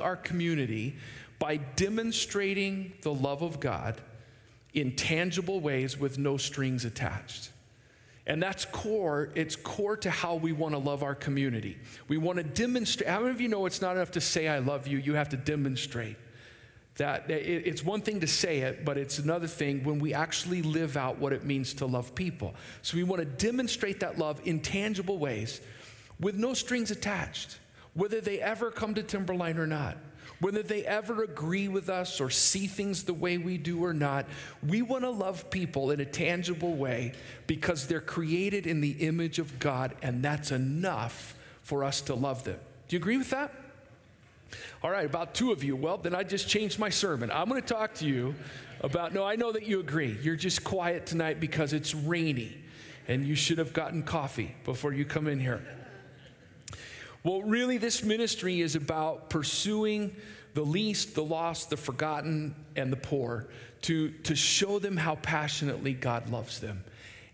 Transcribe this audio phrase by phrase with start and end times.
[0.00, 0.94] our community
[1.40, 4.00] by demonstrating the love of God
[4.74, 7.50] in tangible ways with no strings attached.
[8.24, 11.78] And that's core, it's core to how we want to love our community.
[12.06, 13.10] We want to demonstrate.
[13.10, 14.98] How many of you know it's not enough to say, I love you?
[14.98, 16.16] You have to demonstrate.
[16.98, 20.96] That it's one thing to say it, but it's another thing when we actually live
[20.96, 22.54] out what it means to love people.
[22.82, 25.60] So we want to demonstrate that love in tangible ways
[26.20, 27.58] with no strings attached,
[27.94, 29.96] whether they ever come to Timberline or not
[30.42, 34.26] whether they ever agree with us or see things the way we do or not,
[34.66, 37.12] we want to love people in a tangible way
[37.46, 42.42] because they're created in the image of God, and that's enough for us to love
[42.42, 42.58] them.
[42.88, 43.54] Do you agree with that?
[44.82, 45.76] All right, about two of you.
[45.76, 47.30] Well, then I just changed my sermon.
[47.30, 48.34] I'm going to talk to you
[48.80, 50.18] about, no, I know that you agree.
[50.22, 52.58] You're just quiet tonight because it's rainy
[53.06, 55.62] and you should have gotten coffee before you come in here.
[57.24, 60.14] Well, really, this ministry is about pursuing
[60.54, 63.48] the least, the lost, the forgotten, and the poor
[63.82, 66.84] to, to show them how passionately God loves them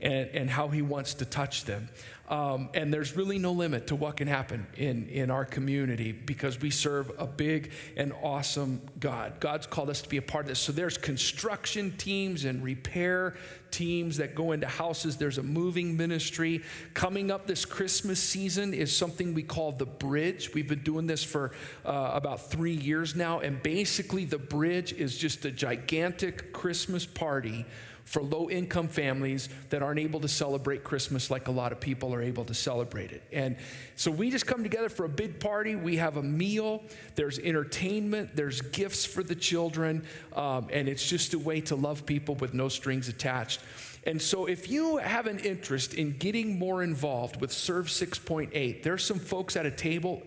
[0.01, 1.89] and, and how He wants to touch them.
[2.29, 6.61] Um, and there's really no limit to what can happen in, in our community because
[6.61, 9.41] we serve a big and awesome God.
[9.41, 10.59] God's called us to be a part of this.
[10.59, 13.35] So there's construction teams and repair
[13.71, 15.17] teams that go into houses.
[15.17, 16.63] There's a moving ministry.
[16.93, 20.53] Coming up this Christmas season is something we call the bridge.
[20.53, 21.53] We've been doing this for
[21.87, 23.41] uh, about three years now.
[23.41, 27.65] And basically, the bridge is just a gigantic Christmas party
[28.09, 32.15] for low income families that aren't able to celebrate Christmas like a lot of people
[32.15, 33.23] are able to celebrate it.
[33.35, 33.55] And
[33.97, 35.77] so we just come together for a big party.
[35.77, 36.83] We have a meal,
[37.17, 42.07] there's entertainment, there's gifts for the children, um, and it's just a way to love
[42.07, 43.61] people with no strings attached.
[44.07, 49.05] And so, if you have an interest in getting more involved with Serve 6.8, there's
[49.05, 50.23] some folks at a table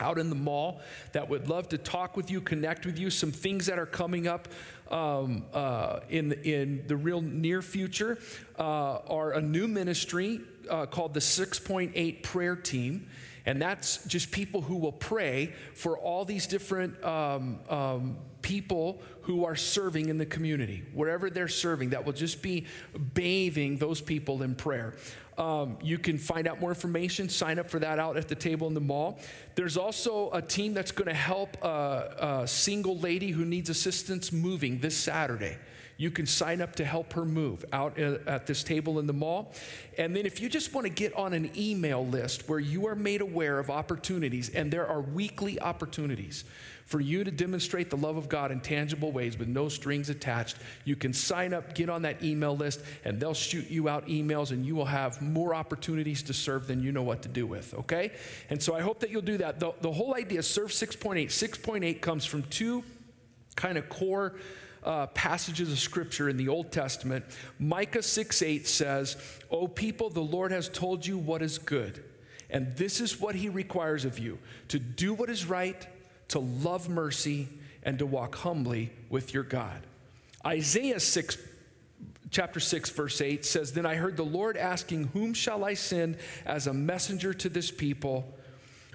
[0.00, 0.80] out in the mall
[1.12, 4.26] that would love to talk with you, connect with you, some things that are coming
[4.26, 4.48] up
[4.90, 8.18] um, uh, in, in the real near future
[8.58, 13.08] uh, are a new ministry uh, called the 6.8 Prayer Team.
[13.46, 19.44] And that's just people who will pray for all these different um, um, people who
[19.44, 22.66] are serving in the community, wherever they're serving, that will just be
[23.14, 24.94] bathing those people in prayer.
[25.38, 28.66] Um, you can find out more information, sign up for that out at the table
[28.66, 29.20] in the mall.
[29.54, 34.32] There's also a team that's going to help a, a single lady who needs assistance
[34.32, 35.56] moving this Saturday
[35.98, 39.52] you can sign up to help her move out at this table in the mall.
[39.98, 42.94] And then, if you just want to get on an email list where you are
[42.94, 46.44] made aware of opportunities, and there are weekly opportunities
[46.88, 50.56] for you to demonstrate the love of God in tangible ways with no strings attached.
[50.86, 54.52] You can sign up, get on that email list, and they'll shoot you out emails,
[54.52, 57.74] and you will have more opportunities to serve than you know what to do with,
[57.74, 58.12] okay?
[58.48, 59.60] And so I hope that you'll do that.
[59.60, 62.82] The, the whole idea, Serve 6.8, 6.8 comes from two
[63.54, 64.36] kind of core
[64.82, 67.22] uh, passages of scripture in the Old Testament.
[67.58, 69.18] Micah 6 8 says,
[69.50, 72.02] O people, the Lord has told you what is good.
[72.48, 74.38] And this is what he requires of you
[74.68, 75.86] to do what is right,
[76.28, 77.48] to love mercy,
[77.82, 79.80] and to walk humbly with your God.
[80.44, 81.38] Isaiah 6,
[82.30, 86.18] chapter 6, verse 8 says, Then I heard the Lord asking, Whom shall I send
[86.44, 88.34] as a messenger to this people?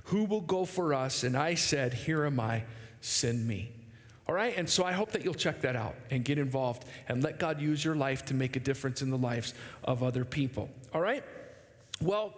[0.06, 1.24] Who will go for us?
[1.24, 2.64] And I said, Here am I,
[3.02, 3.72] send me.
[4.28, 7.22] All right, and so I hope that you'll check that out and get involved and
[7.22, 10.70] let God use your life to make a difference in the lives of other people.
[10.94, 11.24] All right?
[12.02, 12.34] Well,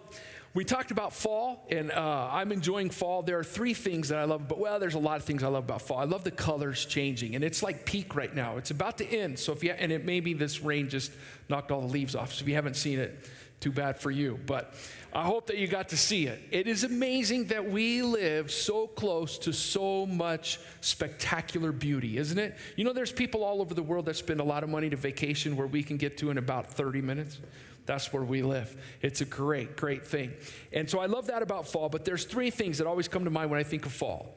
[0.56, 3.22] we talked about fall, and uh, I'm enjoying fall.
[3.22, 5.48] There are three things that I love, but well, there's a lot of things I
[5.48, 5.98] love about fall.
[5.98, 8.56] I love the colors changing, and it's like peak right now.
[8.56, 11.12] It's about to end, so if you and it maybe this rain just
[11.50, 12.32] knocked all the leaves off.
[12.32, 13.28] So if you haven't seen it,
[13.60, 14.40] too bad for you.
[14.46, 14.72] But
[15.12, 16.40] I hope that you got to see it.
[16.50, 22.56] It is amazing that we live so close to so much spectacular beauty, isn't it?
[22.76, 24.96] You know, there's people all over the world that spend a lot of money to
[24.96, 27.40] vacation where we can get to in about 30 minutes.
[27.86, 28.76] That's where we live.
[29.00, 30.32] It's a great, great thing.
[30.72, 33.30] And so I love that about fall, but there's three things that always come to
[33.30, 34.34] mind when I think of fall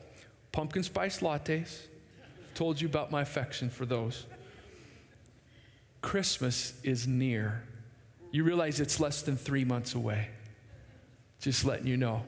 [0.51, 1.81] pumpkin spice lattes.
[2.55, 4.25] Told you about my affection for those.
[6.01, 7.63] Christmas is near.
[8.31, 10.29] You realize it's less than three months away.
[11.40, 12.23] Just letting you know.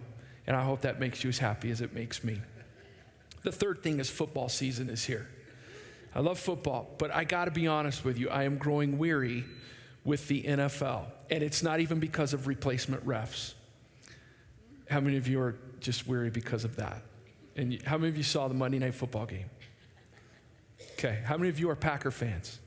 [0.47, 2.39] And I hope that makes you as happy as it makes me.
[3.43, 5.27] The third thing is football season is here.
[6.13, 8.29] I love football, but I got to be honest with you.
[8.29, 9.45] I am growing weary
[10.03, 11.05] with the NFL.
[11.29, 13.53] And it's not even because of replacement refs.
[14.89, 17.01] How many of you are just weary because of that?
[17.55, 19.49] And how many of you saw the Monday Night Football game?
[20.93, 21.19] Okay.
[21.25, 22.59] How many of you are Packer fans?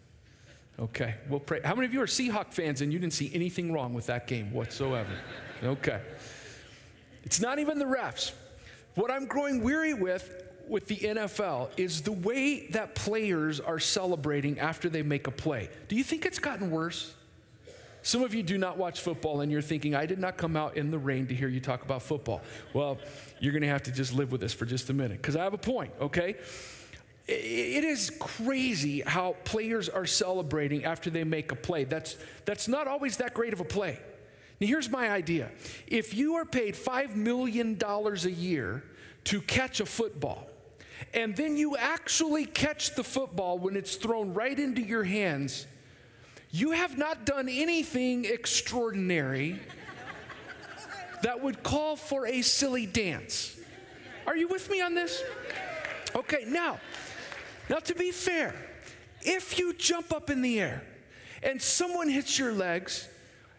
[0.78, 1.14] Okay.
[1.28, 1.60] We'll pray.
[1.62, 4.26] How many of you are Seahawk fans and you didn't see anything wrong with that
[4.26, 5.10] game whatsoever?
[5.62, 6.00] Okay.
[7.22, 8.32] It's not even the refs.
[8.94, 14.58] What I'm growing weary with with the NFL is the way that players are celebrating
[14.58, 15.68] after they make a play.
[15.88, 17.14] Do you think it's gotten worse?
[18.04, 20.76] Some of you do not watch football and you're thinking, I did not come out
[20.76, 22.42] in the rain to hear you talk about football.
[22.74, 22.98] Well,
[23.40, 25.42] you're going to have to just live with this for just a minute because I
[25.42, 26.36] have a point, okay?
[27.26, 31.84] It is crazy how players are celebrating after they make a play.
[31.84, 33.98] That's, that's not always that great of a play.
[34.60, 35.50] Now, here's my idea
[35.86, 38.84] if you are paid $5 million a year
[39.24, 40.46] to catch a football,
[41.14, 45.66] and then you actually catch the football when it's thrown right into your hands,
[46.54, 49.58] you have not done anything extraordinary
[51.24, 53.58] that would call for a silly dance.
[54.24, 55.20] Are you with me on this?
[56.14, 56.78] Okay, now,
[57.68, 58.54] now to be fair,
[59.22, 60.84] if you jump up in the air
[61.42, 63.08] and someone hits your legs,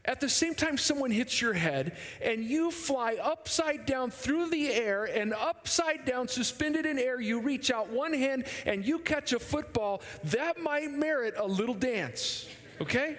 [0.06, 4.72] at the same time someone hits your head and you fly upside down through the
[4.72, 9.34] air and upside down suspended in air you reach out one hand and you catch
[9.34, 12.48] a football that might merit a little dance
[12.82, 13.18] okay?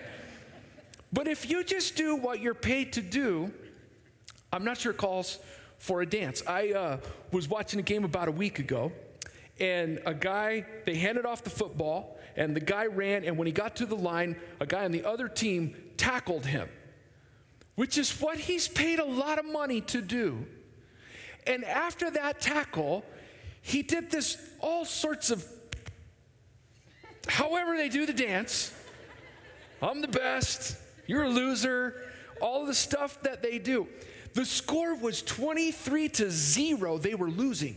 [1.13, 3.53] But if you just do what you're paid to do,
[4.53, 5.39] I'm not sure it calls
[5.79, 6.43] for a dance.
[6.47, 6.99] I uh,
[7.33, 8.93] was watching a game about a week ago,
[9.59, 13.53] and a guy, they handed off the football, and the guy ran, and when he
[13.53, 16.69] got to the line, a guy on the other team tackled him,
[17.75, 20.47] which is what he's paid a lot of money to do.
[21.47, 23.05] And after that tackle,
[23.63, 25.47] he did this all sorts of,
[27.29, 28.73] however they do the dance.
[29.83, 30.77] I'm the best,
[31.07, 32.03] you're a loser,
[32.41, 33.87] all the stuff that they do.
[34.35, 36.99] The score was 23 to 0.
[36.99, 37.77] They were losing.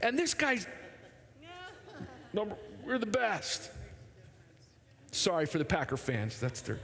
[0.00, 0.66] And this guy's,
[2.32, 3.70] no, we're the best.
[5.12, 6.40] Sorry for the Packer fans.
[6.40, 6.80] That's their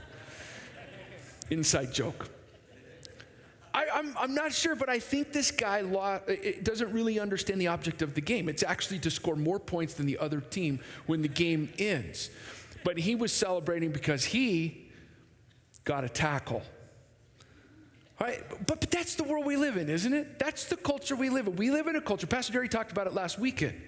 [1.49, 2.29] inside joke.
[3.73, 5.83] I, am not sure, but I think this guy
[6.63, 8.49] doesn't really understand the object of the game.
[8.49, 12.29] It's actually to score more points than the other team when the game ends.
[12.89, 14.89] But he was celebrating because he
[15.83, 16.63] got a tackle.
[18.19, 18.43] Right?
[18.65, 20.39] But, but that's the world we live in, isn't it?
[20.39, 21.55] That's the culture we live in.
[21.55, 23.79] We live in a culture, Pastor Jerry talked about it last weekend,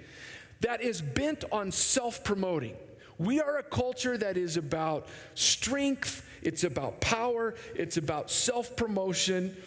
[0.59, 2.75] that is bent on self promoting.
[3.17, 9.57] We are a culture that is about strength, it's about power, it's about self promotion.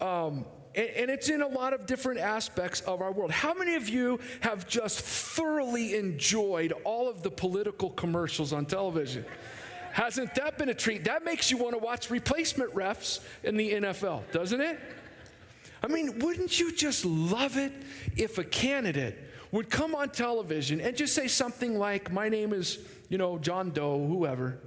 [0.00, 0.44] Um,
[0.74, 3.30] and, and it's in a lot of different aspects of our world.
[3.30, 9.24] How many of you have just thoroughly enjoyed all of the political commercials on television?
[9.92, 11.04] Hasn't that been a treat?
[11.04, 14.80] That makes you want to watch replacement refs in the NFL, doesn't it?
[15.82, 17.72] I mean, wouldn't you just love it
[18.16, 19.18] if a candidate
[19.52, 22.78] would come on television and just say something like, My name is,
[23.08, 24.58] you know, John Doe, whoever.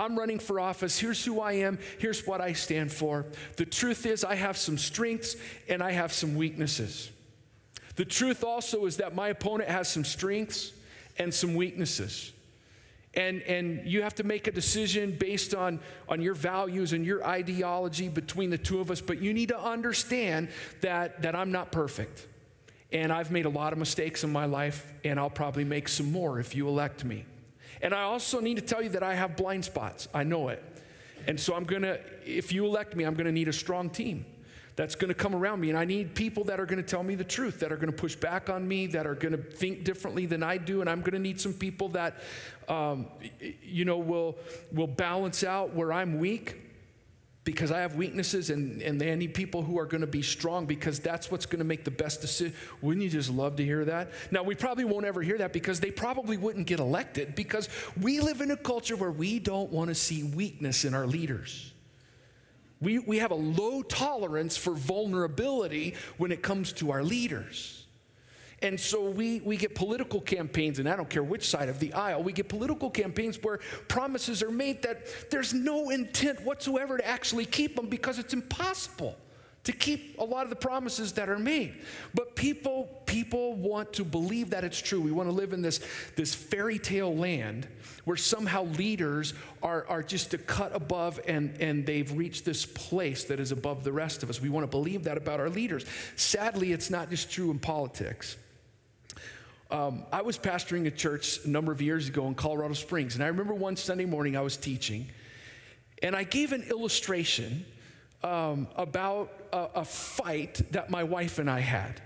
[0.00, 0.98] I'm running for office.
[0.98, 1.78] Here's who I am.
[1.98, 3.26] Here's what I stand for.
[3.56, 5.36] The truth is, I have some strengths
[5.68, 7.10] and I have some weaknesses.
[7.96, 10.72] The truth also is that my opponent has some strengths
[11.18, 12.32] and some weaknesses.
[13.12, 17.26] And, and you have to make a decision based on, on your values and your
[17.26, 20.48] ideology between the two of us, but you need to understand
[20.80, 22.26] that, that I'm not perfect.
[22.90, 26.10] And I've made a lot of mistakes in my life, and I'll probably make some
[26.10, 27.26] more if you elect me.
[27.82, 30.08] And I also need to tell you that I have blind spots.
[30.12, 30.62] I know it.
[31.26, 33.90] And so I'm going to, if you elect me, I'm going to need a strong
[33.90, 34.24] team
[34.76, 35.68] that's going to come around me.
[35.68, 37.92] And I need people that are going to tell me the truth, that are going
[37.92, 40.80] to push back on me, that are going to think differently than I do.
[40.80, 42.22] And I'm going to need some people that,
[42.68, 43.06] um,
[43.62, 44.38] you know, will,
[44.72, 46.69] will balance out where I'm weak
[47.44, 50.66] because I have weaknesses and, and they need people who are going to be strong
[50.66, 52.54] because that's what's going to make the best decision.
[52.82, 54.10] Wouldn't you just love to hear that?
[54.30, 57.68] Now, we probably won't ever hear that because they probably wouldn't get elected because
[58.00, 61.72] we live in a culture where we don't want to see weakness in our leaders.
[62.80, 67.79] We, we have a low tolerance for vulnerability when it comes to our leaders.
[68.62, 71.94] And so we, we get political campaigns, and I don't care which side of the
[71.94, 77.06] aisle, we get political campaigns where promises are made that there's no intent whatsoever to
[77.06, 79.16] actually keep them because it's impossible
[79.64, 81.74] to keep a lot of the promises that are made.
[82.14, 85.00] But people, people want to believe that it's true.
[85.00, 85.80] We want to live in this,
[86.16, 87.68] this fairy tale land
[88.04, 93.24] where somehow leaders are, are just a cut above and, and they've reached this place
[93.24, 94.40] that is above the rest of us.
[94.40, 95.84] We want to believe that about our leaders.
[96.16, 98.38] Sadly, it's not just true in politics.
[99.70, 103.22] Um, I was pastoring a church a number of years ago in Colorado Springs, and
[103.22, 105.08] I remember one Sunday morning I was teaching,
[106.02, 107.64] and I gave an illustration
[108.24, 112.02] um, about a, a, fight that my wife and I had.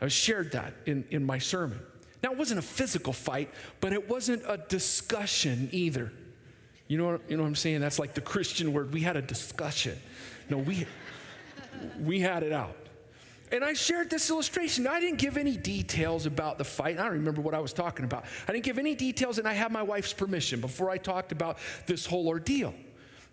[0.00, 1.80] I shared that in, in my sermon.
[2.22, 6.12] Now, it wasn't a physical fight, but it wasn't a discussion either.
[6.86, 7.80] You know, you know what I'm saying?
[7.80, 8.92] That's like the Christian word.
[8.92, 9.98] We had a discussion.
[10.48, 10.86] No, we,
[12.00, 12.76] we had it out.
[13.52, 14.86] And I shared this illustration.
[14.86, 16.98] I didn't give any details about the fight.
[16.98, 18.24] I don't remember what I was talking about.
[18.48, 21.58] I didn't give any details, and I had my wife's permission before I talked about
[21.86, 22.74] this whole ordeal.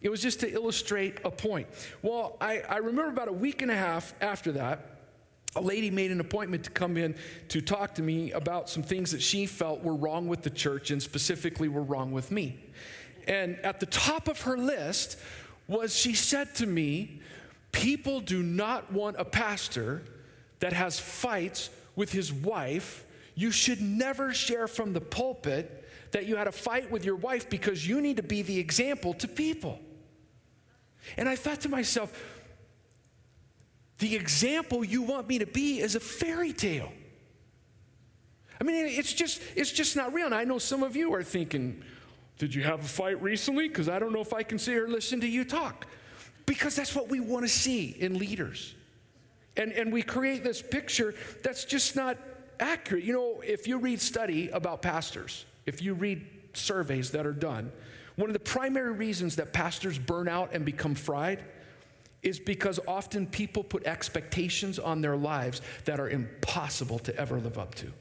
[0.01, 1.67] It was just to illustrate a point.
[2.01, 4.97] Well, I, I remember about a week and a half after that,
[5.55, 7.15] a lady made an appointment to come in
[7.47, 10.91] to talk to me about some things that she felt were wrong with the church
[10.91, 12.59] and specifically were wrong with me.
[13.27, 15.17] And at the top of her list
[15.67, 17.21] was she said to me,
[17.71, 20.03] People do not want a pastor
[20.59, 23.05] that has fights with his wife.
[23.35, 27.49] You should never share from the pulpit that you had a fight with your wife
[27.49, 29.79] because you need to be the example to people.
[31.17, 32.11] And I thought to myself,
[33.99, 36.91] the example you want me to be is a fairy tale.
[38.59, 40.25] I mean, it's just, it's just not real.
[40.25, 41.83] And I know some of you are thinking,
[42.37, 43.67] did you have a fight recently?
[43.67, 45.85] Because I don't know if I can here and listen to you talk
[46.49, 48.73] because that's what we want to see in leaders.
[49.55, 51.13] And, and we create this picture
[51.43, 52.17] that's just not
[52.59, 53.03] accurate.
[53.03, 56.25] You know, if you read study about pastors, if you read
[56.55, 57.71] surveys that are done,
[58.15, 61.43] one of the primary reasons that pastors burn out and become fried
[62.23, 67.59] is because often people put expectations on their lives that are impossible to ever live
[67.59, 67.93] up to.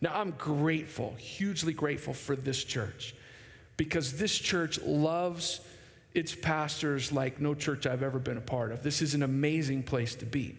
[0.00, 3.14] Now, I'm grateful, hugely grateful for this church
[3.76, 5.60] because this church loves
[6.16, 8.82] its pastors like no church I've ever been a part of.
[8.82, 10.56] This is an amazing place to be.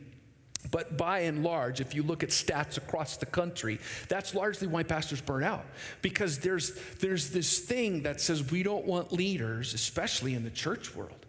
[0.69, 4.83] But by and large, if you look at stats across the country, that's largely why
[4.83, 5.65] pastors burn out.
[6.01, 10.95] Because there's, there's this thing that says we don't want leaders, especially in the church
[10.95, 11.25] world,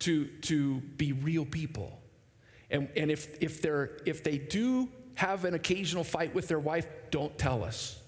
[0.00, 1.98] to, to be real people.
[2.70, 6.86] And, and if, if, they're, if they do have an occasional fight with their wife,
[7.10, 8.02] don't tell us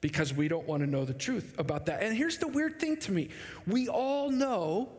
[0.00, 2.02] because we don't want to know the truth about that.
[2.02, 3.28] And here's the weird thing to me
[3.66, 4.90] we all know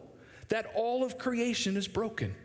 [0.50, 2.36] that all of creation is broken.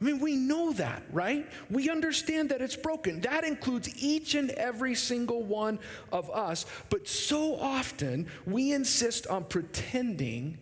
[0.00, 1.46] I mean, we know that, right?
[1.68, 3.20] We understand that it's broken.
[3.20, 5.78] That includes each and every single one
[6.10, 6.64] of us.
[6.88, 10.56] But so often we insist on pretending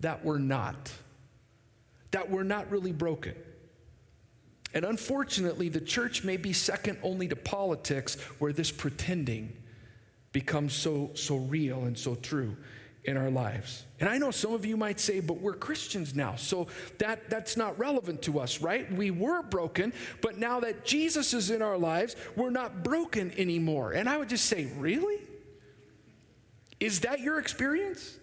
[0.00, 0.90] that we're not,
[2.12, 3.34] that we're not really broken.
[4.72, 9.54] And unfortunately, the church may be second only to politics where this pretending
[10.38, 12.56] becomes so, so real and so true
[13.02, 13.84] in our lives.
[13.98, 16.68] And I know some of you might say, but we're Christians now, so
[16.98, 18.88] that, that's not relevant to us, right?
[18.92, 23.94] We were broken, but now that Jesus is in our lives, we're not broken anymore.
[23.94, 25.18] And I would just say, really?
[26.78, 28.16] Is that your experience?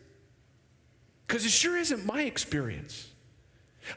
[1.27, 3.09] Because it sure isn't my experience.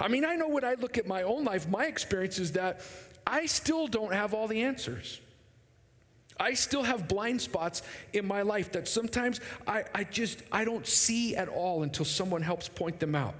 [0.00, 2.80] I mean, I know when I look at my own life, my experience is that
[3.24, 5.20] I still don't have all the answers.
[6.40, 10.86] I still have blind spots in my life that sometimes I, I just I don't
[10.86, 13.34] see at all until someone helps point them out.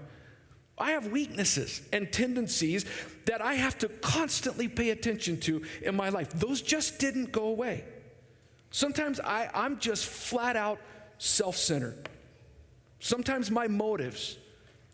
[0.77, 2.85] I have weaknesses and tendencies
[3.27, 6.31] that I have to constantly pay attention to in my life.
[6.31, 7.85] Those just didn't go away.
[8.71, 10.79] Sometimes I, I'm just flat out
[11.19, 12.09] self centered.
[13.01, 14.37] Sometimes my motives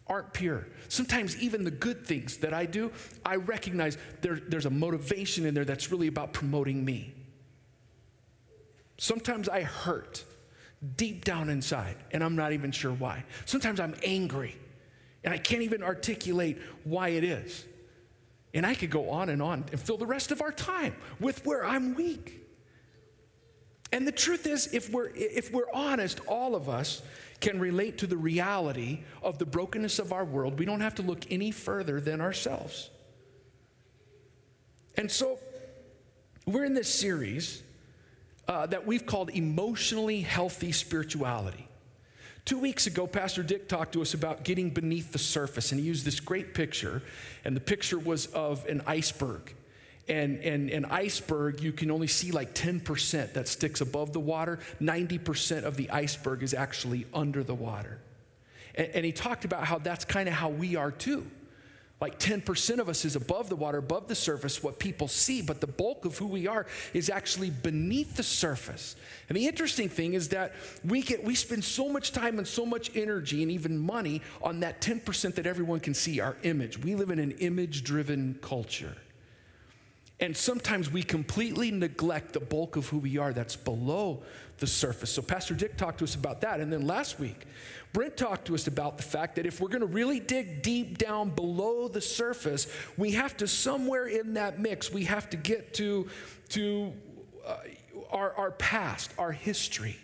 [0.06, 0.66] aren't pure.
[0.88, 2.92] Sometimes even the good things that I do,
[3.24, 7.14] I recognize there, there's a motivation in there that's really about promoting me.
[9.04, 10.24] Sometimes I hurt
[10.96, 13.22] deep down inside, and I'm not even sure why.
[13.44, 14.56] Sometimes I'm angry,
[15.22, 17.66] and I can't even articulate why it is.
[18.54, 21.44] And I could go on and on and fill the rest of our time with
[21.44, 22.46] where I'm weak.
[23.92, 27.02] And the truth is, if we're, if we're honest, all of us
[27.40, 30.58] can relate to the reality of the brokenness of our world.
[30.58, 32.88] We don't have to look any further than ourselves.
[34.96, 35.38] And so,
[36.46, 37.62] we're in this series
[38.48, 41.68] uh, that we've called emotionally healthy spirituality.
[42.44, 45.86] Two weeks ago, Pastor Dick talked to us about getting beneath the surface, and he
[45.86, 47.02] used this great picture,
[47.44, 49.54] and the picture was of an iceberg.
[50.08, 54.58] And, and an iceberg, you can only see like 10% that sticks above the water.
[54.82, 57.98] 90% of the iceberg is actually under the water.
[58.74, 61.26] And, and he talked about how that's kind of how we are too.
[62.00, 65.60] Like 10% of us is above the water, above the surface, what people see, but
[65.60, 68.96] the bulk of who we are is actually beneath the surface.
[69.28, 72.66] And the interesting thing is that we get we spend so much time and so
[72.66, 76.78] much energy and even money on that 10% that everyone can see, our image.
[76.78, 78.96] We live in an image-driven culture.
[80.20, 84.22] And sometimes we completely neglect the bulk of who we are that's below
[84.58, 85.10] the surface.
[85.10, 86.60] So, Pastor Dick talked to us about that.
[86.60, 87.46] And then last week,
[87.92, 90.98] Brent talked to us about the fact that if we're going to really dig deep
[90.98, 95.74] down below the surface, we have to, somewhere in that mix, we have to get
[95.74, 96.08] to,
[96.50, 96.92] to
[97.46, 97.56] uh,
[98.10, 99.96] our, our past, our history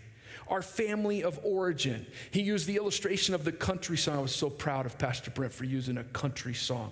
[0.50, 2.04] our family of origin.
[2.32, 4.18] He used the illustration of the country song.
[4.18, 6.90] I was so proud of Pastor Brent for using a country song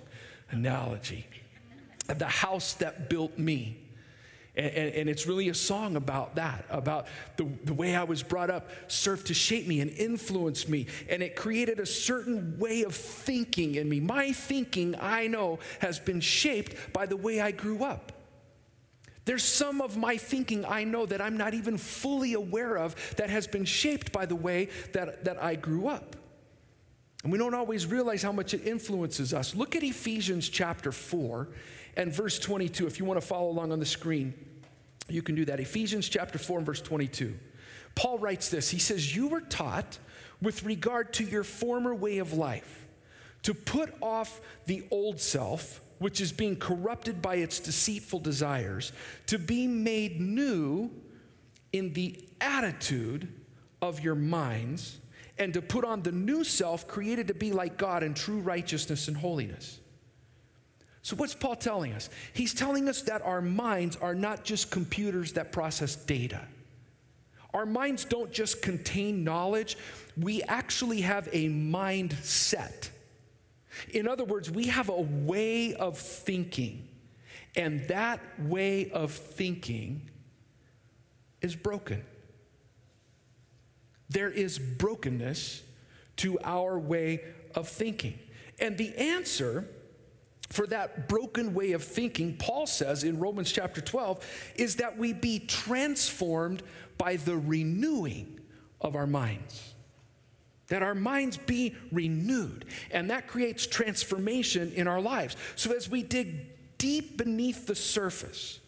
[0.50, 1.26] analogy.
[2.06, 3.76] the house that built me.
[4.58, 8.24] And, and, and, it's really a song about that, about the, the way I was
[8.24, 10.86] brought up served to shape me and influence me.
[11.08, 14.00] And it created a certain way of thinking in me.
[14.00, 18.12] My thinking, I know, has been shaped by the way I grew up.
[19.26, 23.30] There's some of my thinking I know that I'm not even fully aware of that
[23.30, 26.16] has been shaped by the way that, that I grew up.
[27.22, 29.54] And we don't always realize how much it influences us.
[29.54, 31.48] Look at Ephesians chapter 4
[31.96, 32.86] and verse 22.
[32.86, 34.32] If you want to follow along on the screen,
[35.08, 35.60] you can do that.
[35.60, 37.38] Ephesians chapter 4 and verse 22.
[37.94, 39.98] Paul writes this He says, You were taught
[40.40, 42.86] with regard to your former way of life
[43.42, 48.92] to put off the old self, which is being corrupted by its deceitful desires,
[49.26, 50.90] to be made new
[51.72, 53.32] in the attitude
[53.80, 54.98] of your minds,
[55.38, 59.08] and to put on the new self created to be like God in true righteousness
[59.08, 59.77] and holiness.
[61.08, 62.10] So, what's Paul telling us?
[62.34, 66.42] He's telling us that our minds are not just computers that process data.
[67.54, 69.78] Our minds don't just contain knowledge,
[70.18, 72.90] we actually have a mindset.
[73.88, 76.86] In other words, we have a way of thinking,
[77.56, 80.10] and that way of thinking
[81.40, 82.04] is broken.
[84.10, 85.62] There is brokenness
[86.16, 87.24] to our way
[87.54, 88.18] of thinking.
[88.60, 89.66] And the answer
[90.48, 94.24] for that broken way of thinking, Paul says in Romans chapter 12,
[94.56, 96.62] is that we be transformed
[96.96, 98.40] by the renewing
[98.80, 99.74] of our minds.
[100.68, 102.64] That our minds be renewed.
[102.90, 105.36] And that creates transformation in our lives.
[105.56, 106.46] So as we dig
[106.78, 108.60] deep beneath the surface,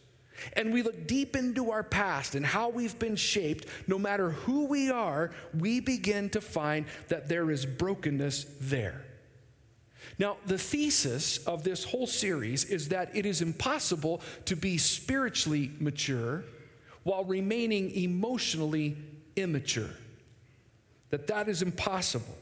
[0.54, 4.64] and we look deep into our past and how we've been shaped, no matter who
[4.64, 9.04] we are, we begin to find that there is brokenness there.
[10.18, 15.72] Now, the thesis of this whole series is that it is impossible to be spiritually
[15.78, 16.44] mature
[17.02, 18.96] while remaining emotionally
[19.36, 19.90] immature.
[21.10, 22.36] That that is impossible.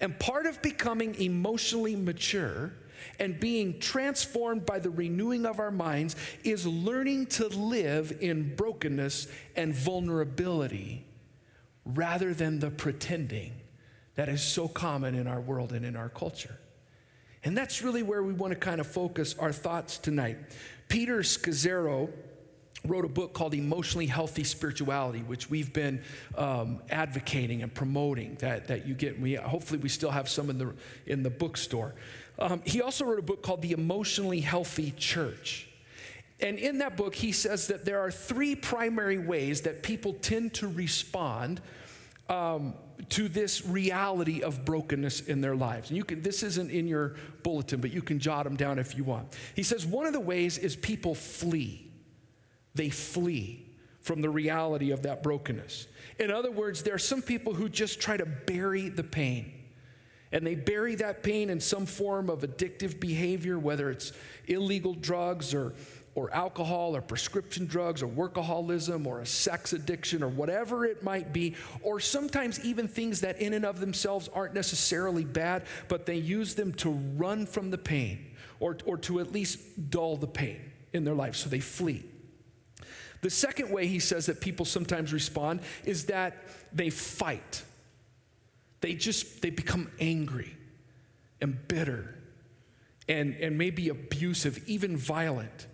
[0.00, 2.72] And part of becoming emotionally mature
[3.18, 9.28] and being transformed by the renewing of our minds is learning to live in brokenness
[9.56, 11.04] and vulnerability
[11.84, 13.52] rather than the pretending
[14.14, 16.58] that is so common in our world and in our culture.
[17.44, 20.38] And that's really where we want to kind of focus our thoughts tonight.
[20.88, 22.10] Peter Scazzero
[22.84, 26.02] wrote a book called Emotionally Healthy Spirituality, which we've been
[26.36, 29.20] um, advocating and promoting that, that you get.
[29.20, 30.74] We, hopefully, we still have some in the,
[31.06, 31.94] in the bookstore.
[32.38, 35.68] Um, he also wrote a book called The Emotionally Healthy Church.
[36.40, 40.54] And in that book, he says that there are three primary ways that people tend
[40.54, 41.60] to respond
[42.28, 42.74] um,
[43.10, 45.90] to this reality of brokenness in their lives.
[45.90, 48.96] And you can, this isn't in your bulletin, but you can jot them down if
[48.96, 49.28] you want.
[49.54, 51.90] He says one of the ways is people flee.
[52.74, 53.66] They flee
[54.00, 55.86] from the reality of that brokenness.
[56.18, 59.52] In other words, there are some people who just try to bury the pain.
[60.32, 64.12] And they bury that pain in some form of addictive behavior, whether it's
[64.46, 65.74] illegal drugs or
[66.14, 71.32] or alcohol or prescription drugs or workaholism or a sex addiction or whatever it might
[71.32, 76.16] be, or sometimes even things that in and of themselves aren't necessarily bad, but they
[76.16, 80.60] use them to run from the pain or, or to at least dull the pain
[80.92, 81.34] in their life.
[81.34, 82.04] So they flee.
[83.22, 86.36] The second way he says that people sometimes respond is that
[86.72, 87.62] they fight.
[88.80, 90.56] They just they become angry
[91.40, 92.16] and bitter
[93.08, 95.68] and, and maybe abusive, even violent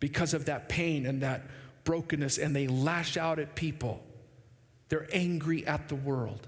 [0.00, 1.42] because of that pain and that
[1.84, 4.02] brokenness, and they lash out at people.
[4.88, 6.46] They're angry at the world.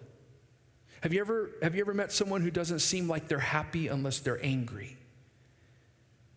[1.02, 4.20] Have you ever, have you ever met someone who doesn't seem like they're happy unless
[4.20, 4.96] they're angry?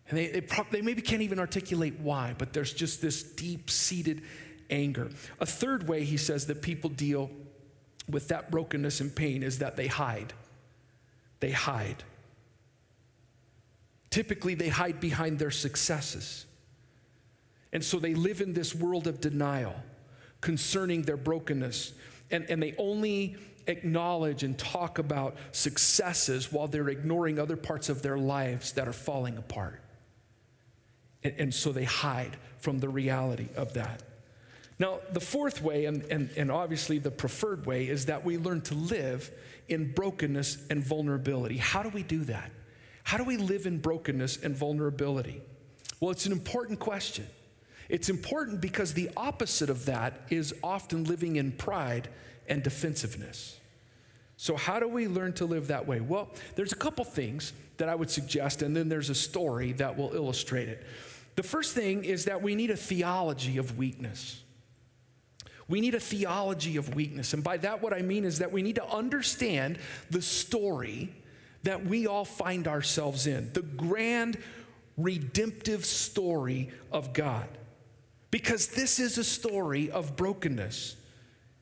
[0.08, 3.70] And they, they, pro- they maybe can't even articulate why, but there's just this deep
[3.70, 4.22] seated
[4.70, 5.10] anger.
[5.40, 7.30] A third way he says that people deal
[8.08, 10.32] with that brokenness and pain is that they hide.
[11.40, 12.02] They hide.
[14.10, 16.46] Typically, they hide behind their successes.
[17.74, 19.74] And so they live in this world of denial
[20.40, 21.92] concerning their brokenness.
[22.30, 28.00] And, and they only acknowledge and talk about successes while they're ignoring other parts of
[28.00, 29.82] their lives that are falling apart.
[31.24, 34.02] And, and so they hide from the reality of that.
[34.78, 38.60] Now, the fourth way, and, and, and obviously the preferred way, is that we learn
[38.62, 39.30] to live
[39.68, 41.56] in brokenness and vulnerability.
[41.56, 42.50] How do we do that?
[43.02, 45.42] How do we live in brokenness and vulnerability?
[46.00, 47.26] Well, it's an important question.
[47.88, 52.08] It's important because the opposite of that is often living in pride
[52.48, 53.58] and defensiveness.
[54.36, 56.00] So, how do we learn to live that way?
[56.00, 59.96] Well, there's a couple things that I would suggest, and then there's a story that
[59.96, 60.84] will illustrate it.
[61.36, 64.40] The first thing is that we need a theology of weakness.
[65.66, 67.32] We need a theology of weakness.
[67.32, 69.78] And by that, what I mean is that we need to understand
[70.10, 71.14] the story
[71.62, 74.36] that we all find ourselves in the grand
[74.96, 77.48] redemptive story of God.
[78.34, 80.96] Because this is a story of brokenness,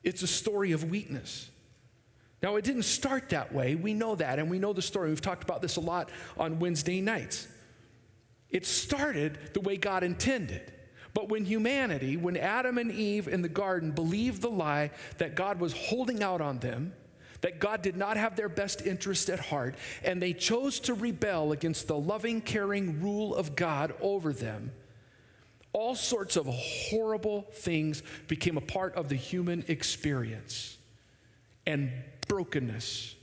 [0.01, 1.51] it's a story of weakness.
[2.41, 3.75] Now, it didn't start that way.
[3.75, 5.09] We know that, and we know the story.
[5.09, 7.47] We've talked about this a lot on Wednesday nights.
[8.49, 10.73] It started the way God intended.
[11.13, 15.59] But when humanity, when Adam and Eve in the garden believed the lie that God
[15.59, 16.93] was holding out on them,
[17.41, 21.51] that God did not have their best interest at heart, and they chose to rebel
[21.51, 24.71] against the loving, caring rule of God over them,
[25.73, 30.77] all sorts of horrible things became a part of the human experience.
[31.65, 31.91] And
[32.27, 33.15] brokenness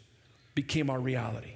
[0.55, 1.53] became our reality.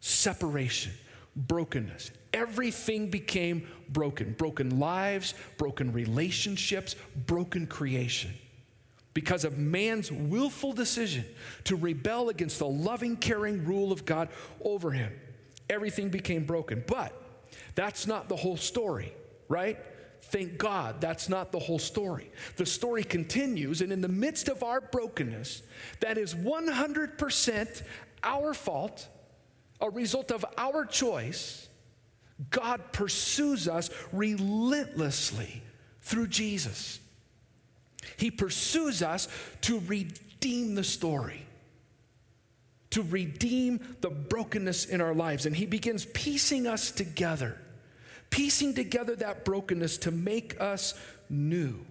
[0.00, 0.92] Separation,
[1.36, 8.32] brokenness, everything became broken broken lives, broken relationships, broken creation.
[9.12, 11.24] Because of man's willful decision
[11.64, 14.28] to rebel against the loving, caring rule of God
[14.62, 15.12] over him,
[15.70, 16.84] everything became broken.
[16.86, 17.12] But
[17.74, 19.12] that's not the whole story,
[19.48, 19.78] right?
[20.28, 22.30] Thank God that's not the whole story.
[22.56, 25.62] The story continues, and in the midst of our brokenness,
[26.00, 27.82] that is 100%
[28.22, 29.08] our fault,
[29.80, 31.66] a result of our choice
[32.50, 35.62] God pursues us relentlessly
[36.02, 37.00] through Jesus.
[38.16, 39.28] He pursues us
[39.62, 41.46] to redeem the story,
[42.90, 45.46] to redeem the brokenness in our lives.
[45.46, 47.58] And He begins piecing us together,
[48.30, 50.94] piecing together that brokenness to make us
[51.28, 51.84] new.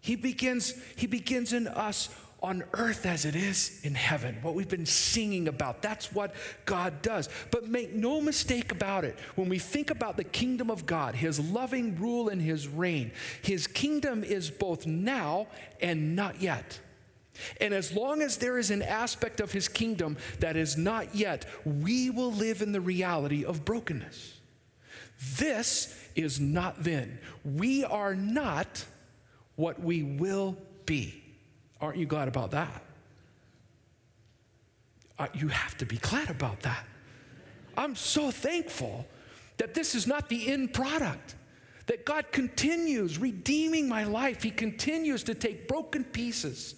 [0.00, 2.08] He begins, he begins in us
[2.40, 5.82] on earth as it is in heaven, what we've been singing about.
[5.82, 6.34] That's what
[6.66, 7.28] God does.
[7.50, 11.40] But make no mistake about it, when we think about the kingdom of God, his
[11.40, 13.10] loving rule and his reign,
[13.42, 15.48] his kingdom is both now
[15.80, 16.78] and not yet.
[17.60, 21.44] And as long as there is an aspect of his kingdom that is not yet,
[21.64, 24.37] we will live in the reality of brokenness.
[25.36, 27.18] This is not then.
[27.44, 28.84] We are not
[29.56, 31.22] what we will be.
[31.80, 32.82] Aren't you glad about that?
[35.18, 36.84] Uh, you have to be glad about that.
[37.76, 39.06] I'm so thankful
[39.56, 41.34] that this is not the end product,
[41.86, 44.42] that God continues redeeming my life.
[44.42, 46.76] He continues to take broken pieces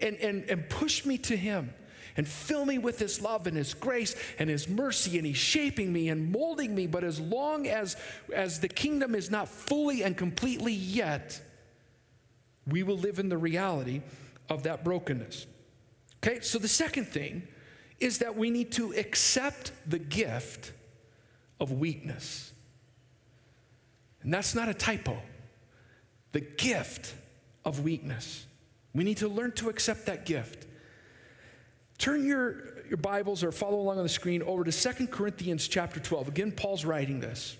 [0.00, 1.72] and, and, and push me to Him
[2.16, 5.92] and fill me with His love and His grace and His mercy, and He's shaping
[5.92, 6.86] me and molding me.
[6.86, 7.96] But as long as,
[8.34, 11.40] as the kingdom is not fully and completely yet,
[12.66, 14.02] we will live in the reality
[14.48, 15.46] of that brokenness.
[16.24, 17.46] Okay, so the second thing
[17.98, 20.72] is that we need to accept the gift
[21.60, 22.52] of weakness.
[24.22, 25.18] And that's not a typo.
[26.32, 27.14] The gift
[27.64, 28.46] of weakness.
[28.94, 30.66] We need to learn to accept that gift.
[32.02, 36.00] Turn your, your Bibles or follow along on the screen over to Second Corinthians chapter
[36.00, 36.26] 12.
[36.26, 37.56] Again, Paul's writing this.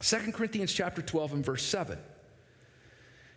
[0.00, 1.98] Second Corinthians chapter 12 and verse 7.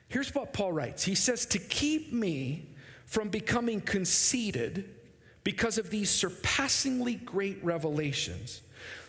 [0.07, 2.69] Here's what Paul writes He says, To keep me
[3.05, 4.95] from becoming conceited
[5.43, 8.61] because of these surpassingly great revelations,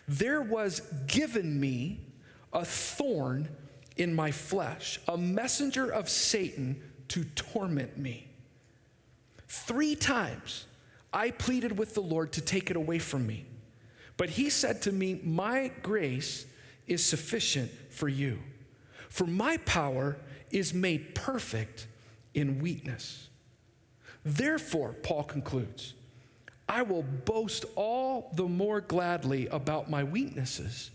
[0.09, 2.01] there was given me
[2.53, 3.49] a thorn
[3.97, 8.27] in my flesh, a messenger of Satan to torment me.
[9.47, 10.67] Three times
[11.13, 13.45] I pleaded with the Lord to take it away from me.
[14.17, 16.47] But he said to me, My grace
[16.87, 18.39] is sufficient for you,
[19.09, 20.17] for my power
[20.51, 21.87] is made perfect
[22.35, 23.29] in weakness.
[24.25, 25.95] Therefore, Paul concludes,
[26.69, 30.91] I will boast all the more gladly about my weaknesses,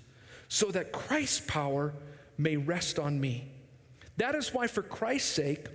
[0.48, 1.94] so that Christ's power
[2.38, 3.52] may rest on me.
[4.18, 5.68] That is why, for Christ's sake,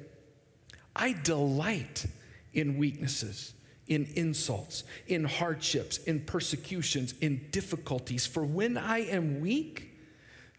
[0.96, 2.06] I delight
[2.52, 3.54] in weaknesses,
[3.94, 8.26] in insults, in hardships, in persecutions, in difficulties.
[8.26, 9.92] For when I am weak,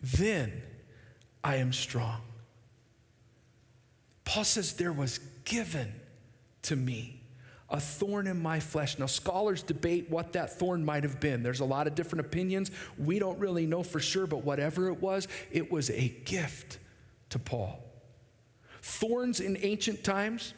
[0.02, 0.62] then
[1.44, 2.22] I am strong.
[4.24, 5.92] Paul says, There was given
[6.64, 7.22] to me
[7.70, 9.00] a thorn in my flesh.
[9.00, 11.42] Now, scholars debate what that thorn might have been.
[11.42, 12.70] There's a lot of different opinions.
[13.00, 16.78] We don't really know for sure, but whatever it was, it was a gift
[17.30, 17.84] to Paul.
[18.84, 20.54] Thorns in ancient times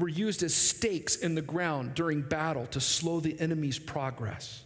[0.00, 4.64] were used as stakes in the ground during battle to slow the enemy's progress.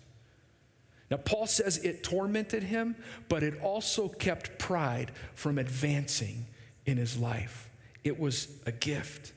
[1.11, 2.97] Now, Paul says it tormented him,
[3.29, 6.47] but it also kept pride from advancing
[6.87, 7.69] in his life
[8.05, 9.33] it was a gift.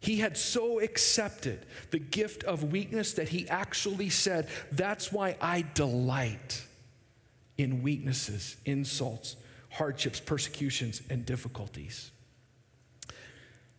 [0.00, 5.64] He had so accepted the gift of weakness that he actually said, That's why I
[5.74, 6.64] delight
[7.58, 9.34] in weaknesses, insults,
[9.70, 12.12] hardships, persecutions, and difficulties.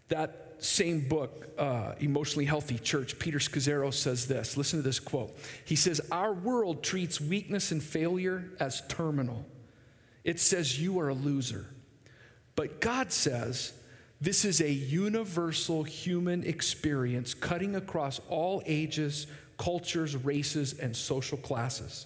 [0.10, 4.58] That same book, uh, Emotionally Healthy Church, Peter Scazzero says this.
[4.58, 5.38] Listen to this quote.
[5.66, 9.46] He says, Our world treats weakness and failure as terminal.
[10.24, 11.66] It says you are a loser.
[12.56, 13.74] But God says,
[14.22, 22.06] this is a universal human experience cutting across all ages, cultures, races, and social classes.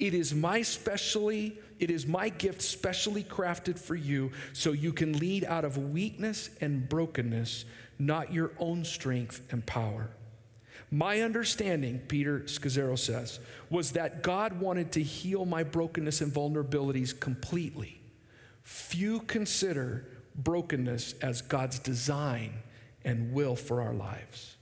[0.00, 5.12] It is my specially, it is my gift specially crafted for you so you can
[5.18, 7.66] lead out of weakness and brokenness,
[7.98, 10.08] not your own strength and power.
[10.90, 17.18] My understanding, Peter Scazzero says, was that God wanted to heal my brokenness and vulnerabilities
[17.18, 18.00] completely.
[18.62, 22.54] Few consider brokenness as God's design
[23.04, 24.56] and will for our lives.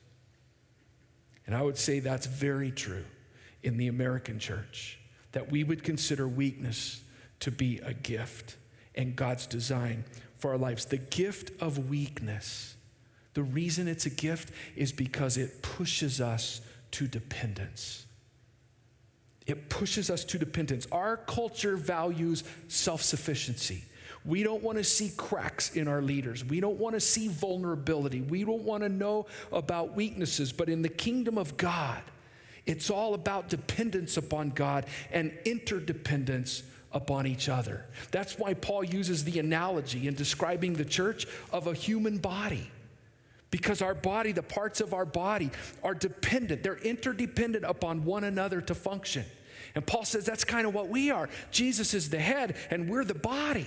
[1.47, 3.05] And I would say that's very true
[3.63, 4.99] in the American church
[5.33, 7.03] that we would consider weakness
[7.41, 8.57] to be a gift
[8.95, 10.05] and God's design
[10.39, 10.87] for our lives.
[10.87, 12.77] The gift of weakness,
[13.35, 16.61] the reason it's a gift is because it pushes us
[16.93, 18.07] to dependence.
[19.47, 20.87] It pushes us to dependence.
[20.93, 23.85] Our culture values self sufficiency.
[24.25, 26.45] We don't want to see cracks in our leaders.
[26.45, 28.21] We don't want to see vulnerability.
[28.21, 30.53] We don't want to know about weaknesses.
[30.53, 32.03] But in the kingdom of God,
[32.69, 37.87] it's all about dependence upon God and interdependence upon each other.
[38.11, 42.71] That's why Paul uses the analogy in describing the church of a human body.
[43.51, 45.51] Because our body, the parts of our body,
[45.83, 49.25] are dependent, they're interdependent upon one another to function.
[49.75, 51.31] And Paul says that's kind of what we are.
[51.51, 53.67] Jesus is the head, and we're the body.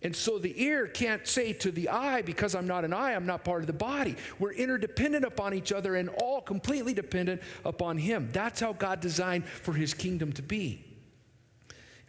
[0.00, 3.26] And so the ear can't say to the eye, because I'm not an eye, I'm
[3.26, 4.14] not part of the body.
[4.38, 8.28] We're interdependent upon each other and all completely dependent upon Him.
[8.32, 10.84] That's how God designed for His kingdom to be.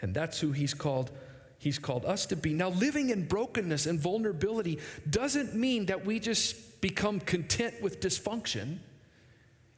[0.02, 1.10] And that's who He's called.
[1.58, 2.54] He's called us to be.
[2.54, 8.78] Now, living in brokenness and vulnerability doesn't mean that we just become content with dysfunction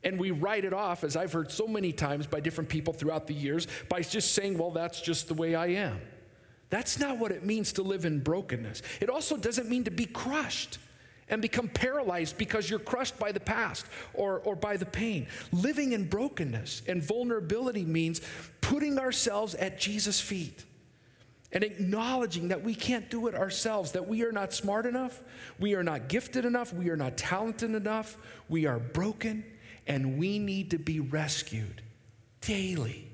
[0.03, 3.27] and we write it off, as I've heard so many times by different people throughout
[3.27, 6.01] the years, by just saying, well, that's just the way I am.
[6.71, 8.81] That's not what it means to live in brokenness.
[9.01, 10.79] It also doesn't mean to be crushed
[11.27, 15.27] and become paralyzed because you're crushed by the past or, or by the pain.
[15.51, 18.21] Living in brokenness and vulnerability means
[18.61, 20.63] putting ourselves at Jesus' feet
[21.51, 25.21] and acknowledging that we can't do it ourselves, that we are not smart enough,
[25.59, 28.15] we are not gifted enough, we are not talented enough,
[28.47, 29.43] we are broken,
[29.87, 31.81] and we need to be rescued
[32.39, 33.09] daily.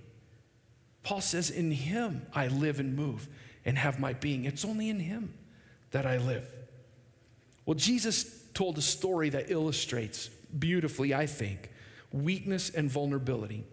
[1.01, 3.27] Paul says, In Him I live and move
[3.67, 4.45] and have my being.
[4.45, 5.33] It's only in Him
[5.91, 6.49] that I live.
[7.65, 11.69] Well, Jesus told a story that illustrates beautifully, I think,
[12.11, 13.65] weakness and vulnerability,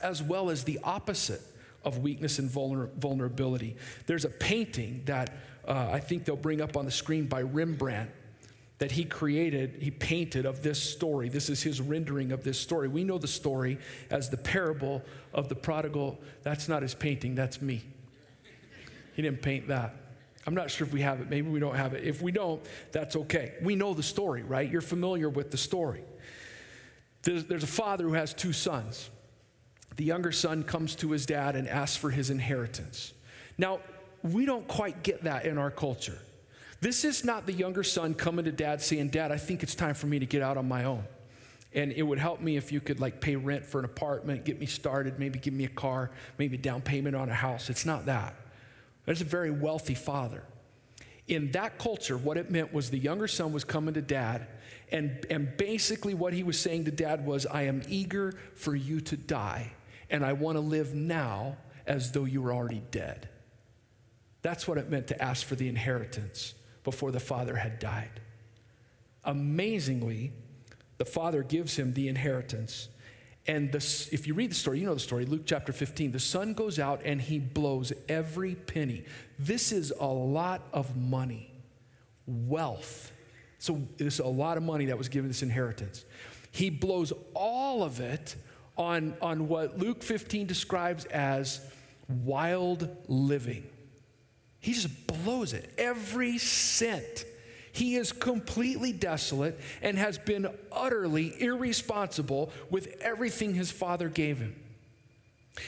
[0.00, 1.42] as well as the opposite
[1.84, 3.76] of weakness and vulner- vulnerability.
[4.06, 5.34] There's a painting that
[5.68, 8.10] uh, I think they'll bring up on the screen by Rembrandt
[8.78, 11.28] that he created, he painted of this story.
[11.28, 12.88] This is his rendering of this story.
[12.88, 13.78] We know the story
[14.10, 15.02] as the parable
[15.34, 16.18] of the prodigal.
[16.42, 17.84] That's not his painting, that's me.
[19.20, 19.96] He didn't paint that.
[20.46, 21.28] I'm not sure if we have it.
[21.28, 22.04] Maybe we don't have it.
[22.04, 22.58] If we don't,
[22.90, 23.52] that's okay.
[23.60, 24.66] We know the story, right?
[24.66, 26.02] You're familiar with the story.
[27.20, 29.10] There's, there's, a father who has two sons.
[29.96, 33.12] The younger son comes to his dad and asks for his inheritance.
[33.58, 33.80] Now,
[34.22, 36.16] we don't quite get that in our culture.
[36.80, 39.92] This is not the younger son coming to dad saying, Dad, I think it's time
[39.92, 41.04] for me to get out on my own.
[41.74, 44.58] And it would help me if you could like pay rent for an apartment, get
[44.58, 47.68] me started, maybe give me a car, maybe down payment on a house.
[47.68, 48.34] It's not that.
[49.10, 50.44] There's a very wealthy father.
[51.26, 54.46] In that culture, what it meant was the younger son was coming to dad,
[54.92, 59.00] and, and basically what he was saying to dad was, I am eager for you
[59.00, 59.72] to die,
[60.10, 61.56] and I want to live now
[61.88, 63.28] as though you were already dead.
[64.42, 68.20] That's what it meant to ask for the inheritance before the father had died.
[69.24, 70.30] Amazingly,
[70.98, 72.88] the father gives him the inheritance.
[73.46, 73.78] And the,
[74.12, 76.12] if you read the story, you know the story, Luke chapter 15.
[76.12, 79.04] The son goes out and he blows every penny.
[79.38, 81.50] This is a lot of money,
[82.26, 83.12] wealth.
[83.58, 86.04] So this is a lot of money that was given this inheritance.
[86.52, 88.36] He blows all of it
[88.76, 91.60] on, on what Luke 15 describes as
[92.08, 93.66] wild living.
[94.60, 97.24] He just blows it, every cent.
[97.72, 104.56] He is completely desolate and has been utterly irresponsible with everything his father gave him.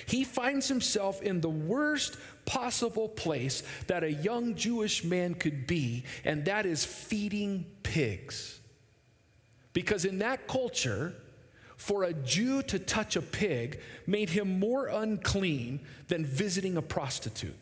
[0.06, 6.04] He finds himself in the worst possible place that a young Jewish man could be,
[6.24, 8.60] and that is feeding pigs.
[9.72, 11.14] Because in that culture,
[11.76, 17.56] for a Jew to touch a pig made him more unclean than visiting a prostitute.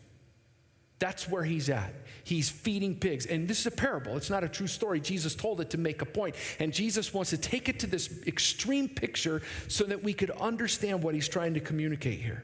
[1.01, 1.95] That's where he's at.
[2.23, 3.25] He's feeding pigs.
[3.25, 4.17] And this is a parable.
[4.17, 4.99] It's not a true story.
[5.01, 6.35] Jesus told it to make a point.
[6.59, 11.01] And Jesus wants to take it to this extreme picture so that we could understand
[11.01, 12.43] what he's trying to communicate here.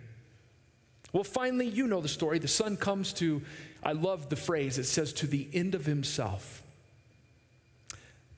[1.14, 2.40] Well, finally, you know the story.
[2.40, 3.44] The son comes to,
[3.84, 6.64] I love the phrase, it says, to the end of himself.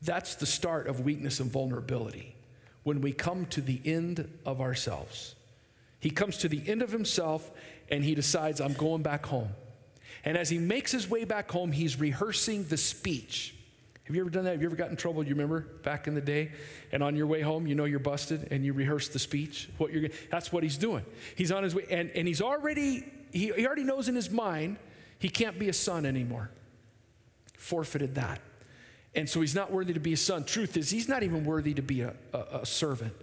[0.02, 2.36] That's the start of weakness and vulnerability
[2.84, 5.36] when we come to the end of ourselves.
[6.02, 7.50] He comes to the end of himself
[7.90, 9.52] and he decides, I'm going back home.
[10.26, 13.56] And as he makes his way back home, he's rehearsing the speech.
[14.04, 14.52] Have you ever done that?
[14.52, 15.24] Have you ever gotten in trouble?
[15.24, 16.52] You remember back in the day?
[16.92, 19.70] And on your way home, you know you're busted and you rehearse the speech.
[19.78, 21.06] What you're that's what he's doing.
[21.36, 24.78] He's on his way, and, and he's already, he, he already knows in his mind
[25.20, 26.50] he can't be a son anymore.
[27.54, 28.42] Forfeited that.
[29.14, 30.44] And so he's not worthy to be a son.
[30.44, 33.14] Truth is, he's not even worthy to be a, a, a servant.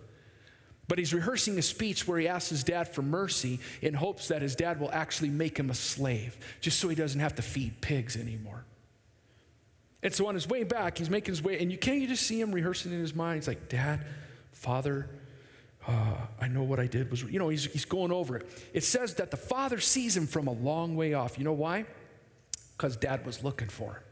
[0.88, 4.42] But he's rehearsing a speech where he asks his dad for mercy in hopes that
[4.42, 7.80] his dad will actually make him a slave, just so he doesn't have to feed
[7.80, 8.64] pigs anymore.
[10.02, 12.26] And so on his way back, he's making his way, and you can't you just
[12.26, 13.36] see him rehearsing in his mind?
[13.36, 14.06] He's like, Dad,
[14.52, 15.08] Father,
[15.88, 18.48] uh, I know what I did was, you know, he's, he's going over it.
[18.72, 21.38] It says that the father sees him from a long way off.
[21.38, 21.86] You know why?
[22.76, 24.02] Because dad was looking for him.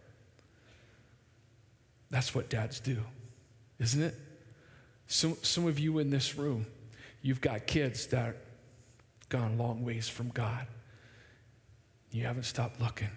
[2.10, 2.98] That's what dads do,
[3.80, 4.14] isn't it?
[5.06, 6.66] Some, some of you in this room,
[7.22, 8.36] you've got kids that
[9.28, 10.66] gone long ways from God.
[12.10, 13.10] You haven't stopped looking.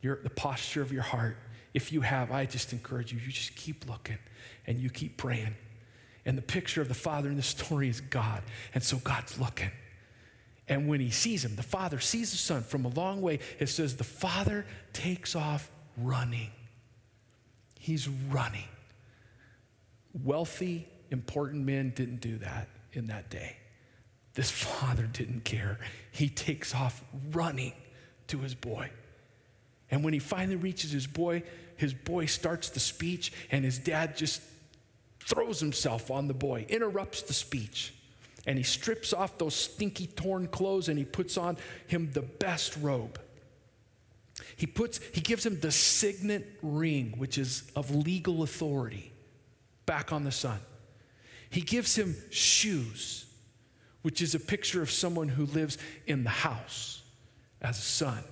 [0.00, 1.36] Your, the posture of your heart,
[1.74, 4.18] if you have, I just encourage you, you just keep looking
[4.66, 5.54] and you keep praying.
[6.24, 8.42] And the picture of the Father in the story is God.
[8.74, 9.70] And so God's looking.
[10.68, 13.38] And when he sees him, the Father sees the Son from a long way.
[13.60, 16.50] It says the Father takes off running.
[17.78, 18.64] He's running.
[20.24, 23.56] Wealthy, important men didn't do that in that day.
[24.34, 25.78] This father didn't care.
[26.12, 27.72] He takes off running
[28.28, 28.90] to his boy.
[29.90, 31.42] And when he finally reaches his boy,
[31.76, 34.42] his boy starts the speech, and his dad just
[35.20, 37.92] throws himself on the boy, interrupts the speech.
[38.46, 41.56] And he strips off those stinky torn clothes and he puts on
[41.88, 43.20] him the best robe.
[44.56, 49.12] He puts he gives him the signet ring which is of legal authority
[49.86, 50.58] back on the son.
[51.48, 53.24] He gives him shoes,
[54.02, 57.02] which is a picture of someone who lives in the house
[57.62, 58.22] as a son,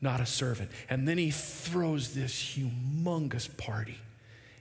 [0.00, 0.70] not a servant.
[0.88, 3.98] And then he throws this humongous party,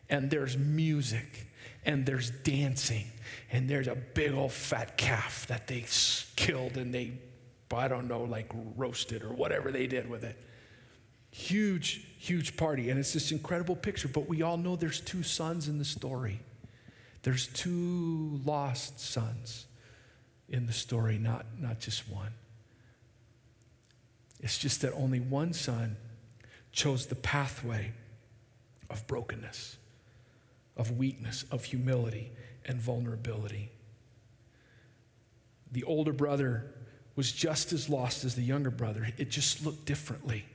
[0.10, 1.48] and there's music,
[1.86, 3.06] and there's dancing,
[3.52, 5.86] and there's a big old fat calf that they
[6.36, 7.13] killed and they,
[7.74, 10.38] I don't know, like roasted or whatever they did with it.
[11.38, 12.89] Huge, huge party.
[12.89, 14.08] And it's this incredible picture.
[14.08, 16.39] But we all know there's two sons in the story.
[17.24, 19.65] There's two lost sons
[20.48, 22.32] in the story, not, not just one.
[24.39, 25.98] It's just that only one son
[26.71, 27.91] chose the pathway
[28.89, 29.76] of brokenness,
[30.78, 32.32] of weakness, of humility,
[32.65, 33.71] and vulnerability.
[35.69, 36.74] The older brother
[37.17, 40.45] was just as lost as the younger brother, it just looked differently.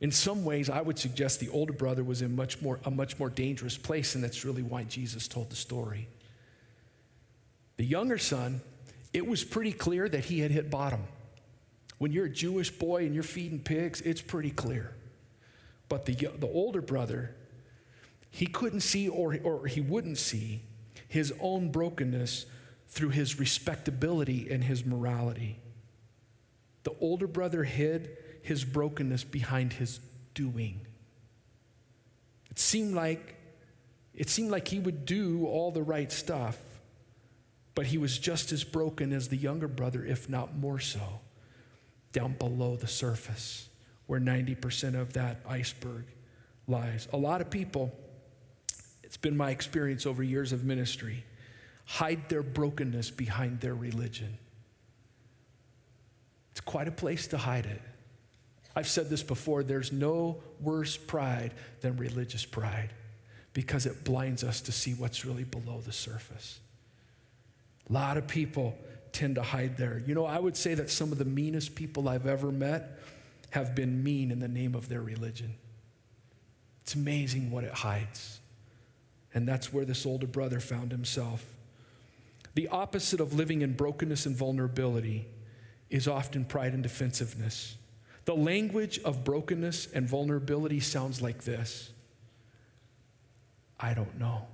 [0.00, 3.18] In some ways, I would suggest the older brother was in much more, a much
[3.18, 6.08] more dangerous place, and that's really why Jesus told the story.
[7.76, 8.62] The younger son,
[9.12, 11.02] it was pretty clear that he had hit bottom.
[11.98, 14.94] When you're a Jewish boy and you're feeding pigs, it's pretty clear.
[15.90, 17.34] But the, the older brother,
[18.30, 20.62] he couldn't see or, or he wouldn't see
[21.08, 22.46] his own brokenness
[22.88, 25.58] through his respectability and his morality.
[26.84, 30.00] The older brother hid his brokenness behind his
[30.34, 30.80] doing.
[32.50, 33.36] It seemed like
[34.14, 36.58] it seemed like he would do all the right stuff,
[37.74, 41.20] but he was just as broken as the younger brother, if not more so,
[42.12, 43.68] down below the surface,
[44.06, 46.04] where 90% of that iceberg
[46.66, 47.08] lies.
[47.12, 47.92] A lot of people,
[49.02, 51.24] it's been my experience over years of ministry,
[51.86, 54.36] hide their brokenness behind their religion.
[56.50, 57.80] It's quite a place to hide it.
[58.74, 62.90] I've said this before there's no worse pride than religious pride
[63.52, 66.60] because it blinds us to see what's really below the surface.
[67.88, 68.76] A lot of people
[69.12, 70.00] tend to hide there.
[70.06, 73.00] You know, I would say that some of the meanest people I've ever met
[73.50, 75.54] have been mean in the name of their religion.
[76.82, 78.38] It's amazing what it hides.
[79.34, 81.44] And that's where this older brother found himself.
[82.54, 85.26] The opposite of living in brokenness and vulnerability
[85.88, 87.76] is often pride and defensiveness.
[88.24, 91.90] The language of brokenness and vulnerability sounds like this
[93.78, 94.46] I don't know.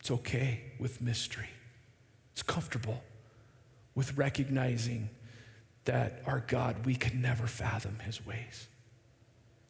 [0.00, 1.50] It's okay with mystery,
[2.32, 3.02] it's comfortable
[3.94, 5.10] with recognizing
[5.84, 8.68] that our God, we could never fathom his ways.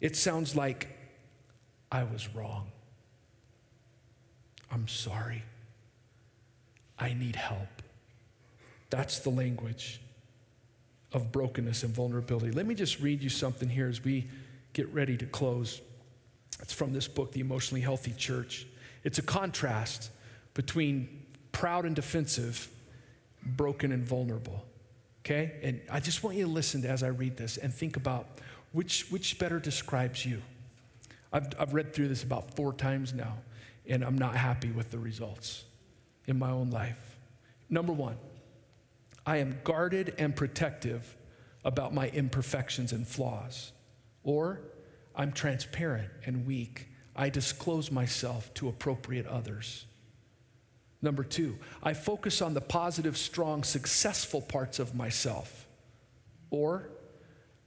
[0.01, 0.89] It sounds like
[1.91, 2.71] I was wrong.
[4.71, 5.45] I'm sorry.
[6.99, 7.83] I need help.
[8.91, 10.01] That's the language
[11.13, 12.51] of brokenness and vulnerability.
[12.51, 14.29] Let me just read you something here as we
[14.73, 15.81] get ready to close.
[16.61, 18.67] It's from this book, The Emotionally Healthy Church.
[19.05, 20.11] It's a contrast
[20.55, 22.69] between proud and defensive,
[23.43, 24.65] broken and vulnerable.
[25.25, 25.53] Okay?
[25.63, 28.27] And I just want you to listen to, as I read this and think about
[28.73, 30.43] which, which better describes you.
[31.33, 33.35] I've, I've read through this about four times now,
[33.87, 35.65] and I'm not happy with the results
[36.27, 37.17] in my own life.
[37.71, 38.17] Number one,
[39.29, 41.15] I am guarded and protective
[41.63, 43.73] about my imperfections and flaws.
[44.23, 44.63] Or
[45.15, 46.89] I'm transparent and weak.
[47.15, 49.85] I disclose myself to appropriate others.
[51.03, 55.69] Number two, I focus on the positive, strong, successful parts of myself.
[56.49, 56.89] Or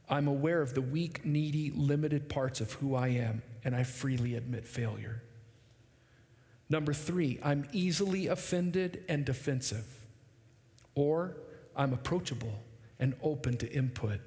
[0.09, 4.33] I'm aware of the weak, needy, limited parts of who I am, and I freely
[4.33, 5.21] admit failure.
[6.71, 9.85] Number three, I'm easily offended and defensive.
[10.95, 11.35] Or
[11.75, 12.63] I'm approachable
[12.99, 14.19] and open to input.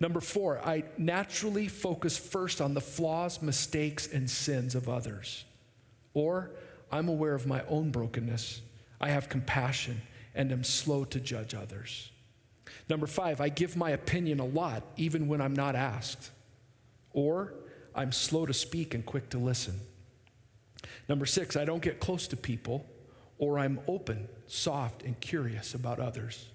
[0.00, 5.44] Number four, I naturally focus first on the flaws, mistakes, and sins of others.
[6.14, 6.50] Or
[6.90, 8.60] I'm aware of my own brokenness.
[9.00, 10.02] I have compassion
[10.34, 12.10] and am slow to judge others.
[12.88, 16.30] Number five, I give my opinion a lot, even when I'm not asked.
[17.12, 17.54] Or
[17.94, 19.80] I'm slow to speak and quick to listen.
[21.08, 22.86] Number six, I don't get close to people,
[23.44, 26.48] or I'm open, soft, and curious about others.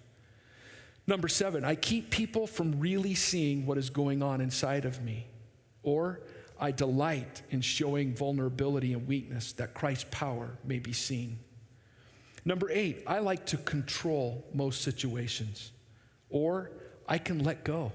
[1.05, 5.27] Number seven, I keep people from really seeing what is going on inside of me,
[5.83, 6.21] or
[6.59, 11.37] I delight in showing vulnerability and weakness that Christ's power may be seen.
[12.43, 15.71] Number eight, I like to control most situations,
[16.31, 16.71] or
[17.07, 17.91] I can let go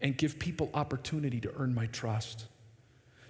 [0.00, 2.46] and give people opportunity to earn my trust.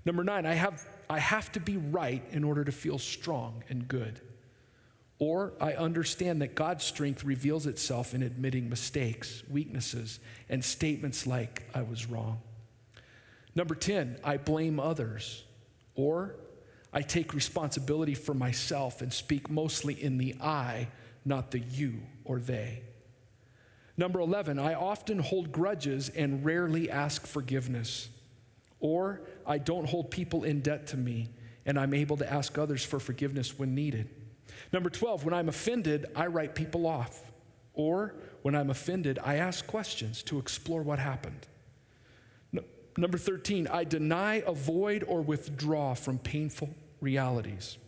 [0.05, 3.89] Number nine, I have, I have to be right in order to feel strong and
[3.89, 4.21] good.
[5.19, 11.69] Or I understand that God's strength reveals itself in admitting mistakes, weaknesses, and statements like,
[11.75, 12.41] I was wrong.
[13.55, 15.43] Number 10, I blame others.
[15.97, 16.37] Or
[16.93, 20.89] I take responsibility for myself and speak mostly in the I,
[21.25, 22.83] not the you or they.
[23.97, 28.09] Number 11, I often hold grudges and rarely ask forgiveness.
[28.79, 31.31] Or I don't hold people in debt to me
[31.67, 34.09] and I'm able to ask others for forgiveness when needed.
[34.73, 37.23] Number 12, when I'm offended, I write people off.
[37.73, 41.47] Or when I'm offended, I ask questions to explore what happened.
[42.53, 42.63] No,
[42.97, 47.79] number 13, I deny, avoid, or withdraw from painful realities.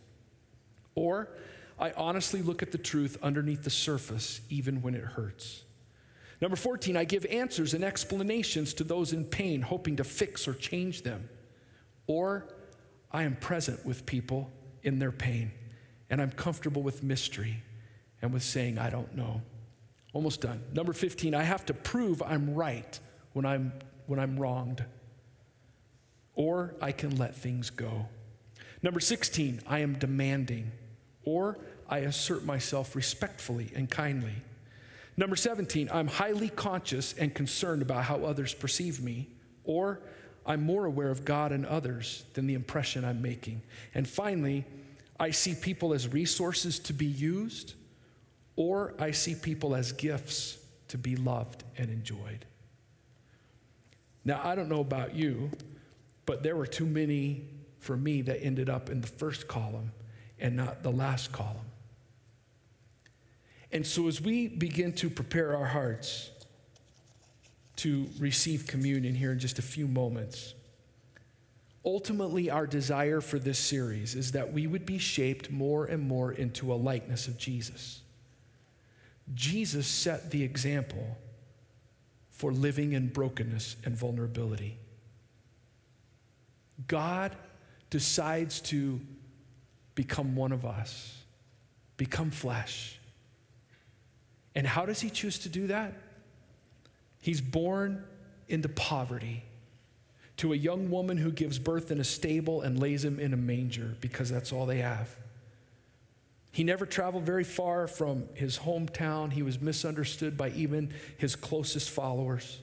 [0.95, 1.29] Or
[1.77, 5.63] I honestly look at the truth underneath the surface, even when it hurts.
[6.39, 10.53] Number 14, I give answers and explanations to those in pain, hoping to fix or
[10.55, 11.29] change them.
[12.07, 12.47] Or
[13.11, 14.49] I am present with people
[14.81, 15.51] in their pain
[16.11, 17.63] and I'm comfortable with mystery
[18.21, 19.41] and with saying, I don't know.
[20.13, 20.61] Almost done.
[20.73, 22.99] Number 15, I have to prove I'm right
[23.31, 23.71] when I'm,
[24.07, 24.83] when I'm wronged,
[26.35, 28.07] or I can let things go.
[28.83, 30.71] Number 16, I am demanding,
[31.23, 31.57] or
[31.89, 34.35] I assert myself respectfully and kindly.
[35.15, 39.29] Number 17, I'm highly conscious and concerned about how others perceive me,
[39.63, 40.01] or
[40.45, 43.61] I'm more aware of God and others than the impression I'm making.
[43.93, 44.65] And finally,
[45.21, 47.75] I see people as resources to be used,
[48.55, 50.57] or I see people as gifts
[50.87, 52.43] to be loved and enjoyed.
[54.25, 55.51] Now, I don't know about you,
[56.25, 57.45] but there were too many
[57.77, 59.91] for me that ended up in the first column
[60.39, 61.69] and not the last column.
[63.71, 66.31] And so, as we begin to prepare our hearts
[67.75, 70.55] to receive communion here in just a few moments,
[71.83, 76.31] Ultimately, our desire for this series is that we would be shaped more and more
[76.31, 78.01] into a likeness of Jesus.
[79.33, 81.17] Jesus set the example
[82.29, 84.77] for living in brokenness and vulnerability.
[86.87, 87.35] God
[87.89, 88.99] decides to
[89.95, 91.17] become one of us,
[91.97, 92.99] become flesh.
[94.53, 95.93] And how does he choose to do that?
[97.21, 98.03] He's born
[98.47, 99.43] into poverty
[100.41, 103.37] to a young woman who gives birth in a stable and lays him in a
[103.37, 105.07] manger because that's all they have.
[106.51, 109.31] He never traveled very far from his hometown.
[109.31, 112.59] He was misunderstood by even his closest followers.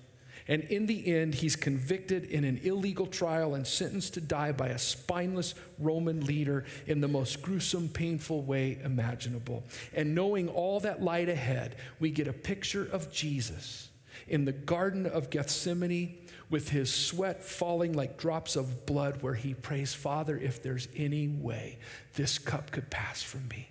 [0.48, 4.70] And in the end, he's convicted in an illegal trial and sentenced to die by
[4.70, 9.62] a spineless Roman leader in the most gruesome, painful way imaginable.
[9.94, 13.88] And knowing all that light ahead, we get a picture of Jesus
[14.26, 16.18] in the Garden of Gethsemane
[16.50, 21.28] with his sweat falling like drops of blood, where he prays, Father, if there's any
[21.28, 21.78] way
[22.14, 23.68] this cup could pass from me,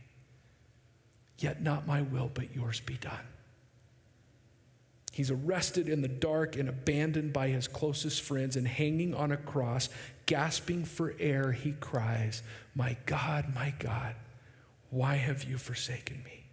[1.39, 3.27] yet not my will, but yours be done.
[5.11, 9.37] He's arrested in the dark and abandoned by his closest friends, and hanging on a
[9.37, 9.89] cross,
[10.27, 12.43] gasping for air, he cries,
[12.75, 14.13] My God, my God,
[14.91, 16.43] why have you forsaken me?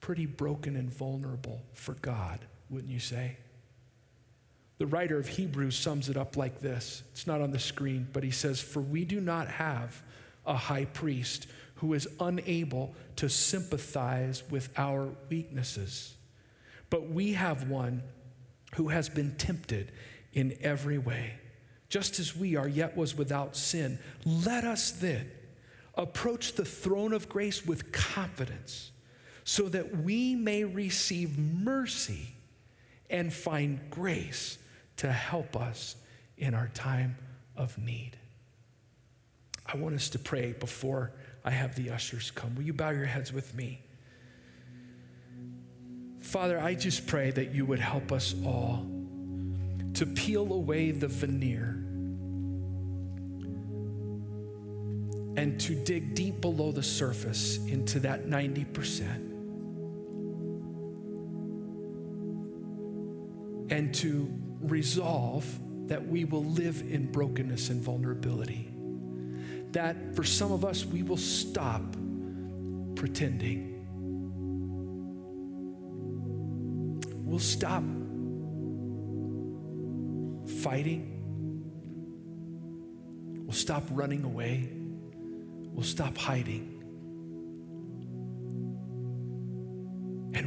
[0.00, 3.36] Pretty broken and vulnerable for God, wouldn't you say?
[4.78, 7.02] The writer of Hebrews sums it up like this.
[7.10, 10.02] It's not on the screen, but he says, For we do not have
[10.46, 16.16] a high priest who is unable to sympathize with our weaknesses,
[16.90, 18.02] but we have one
[18.76, 19.92] who has been tempted
[20.32, 21.34] in every way,
[21.88, 23.98] just as we are, yet was without sin.
[24.24, 25.30] Let us then
[25.94, 28.92] approach the throne of grace with confidence
[29.42, 32.28] so that we may receive mercy
[33.10, 34.58] and find grace
[34.98, 35.96] to help us
[36.36, 37.16] in our time
[37.56, 38.12] of need.
[39.66, 41.12] I want us to pray before
[41.44, 42.54] I have the ushers come.
[42.54, 43.82] Will you bow your heads with me?
[46.20, 48.86] Father, I just pray that you would help us all
[49.94, 51.84] to peel away the veneer
[55.36, 59.24] and to dig deep below the surface into that 90%.
[63.70, 65.46] And to resolve
[65.88, 68.70] that we will live in brokenness and vulnerability.
[69.72, 71.82] That for some of us, we will stop
[72.94, 73.74] pretending.
[77.24, 77.82] We'll stop
[80.62, 81.14] fighting.
[83.44, 84.70] We'll stop running away.
[85.72, 86.77] We'll stop hiding.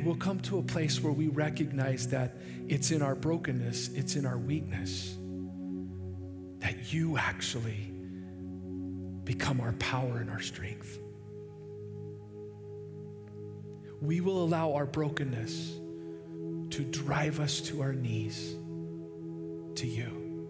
[0.04, 2.38] We'll come to a place where we recognize that
[2.68, 5.16] it's in our brokenness, it's in our weakness,
[6.60, 7.93] that you actually
[9.24, 10.97] become our power and our strength.
[14.02, 15.74] We will allow our brokenness
[16.72, 18.56] to drive us to our knees
[19.76, 20.47] to you.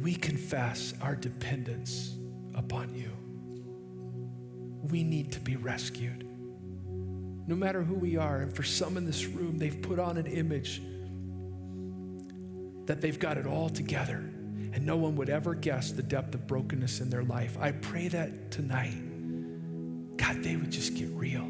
[0.00, 2.16] We confess our dependence
[2.54, 3.10] upon you.
[4.90, 6.26] We need to be rescued
[7.46, 8.38] no matter who we are.
[8.38, 10.82] And for some in this room, they've put on an image
[12.86, 14.16] that they've got it all together,
[14.72, 17.56] and no one would ever guess the depth of brokenness in their life.
[17.58, 21.48] I pray that tonight, God, they would just get real.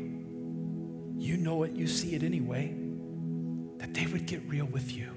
[1.17, 2.75] You know it, you see it anyway,
[3.79, 5.09] that they would get real with you.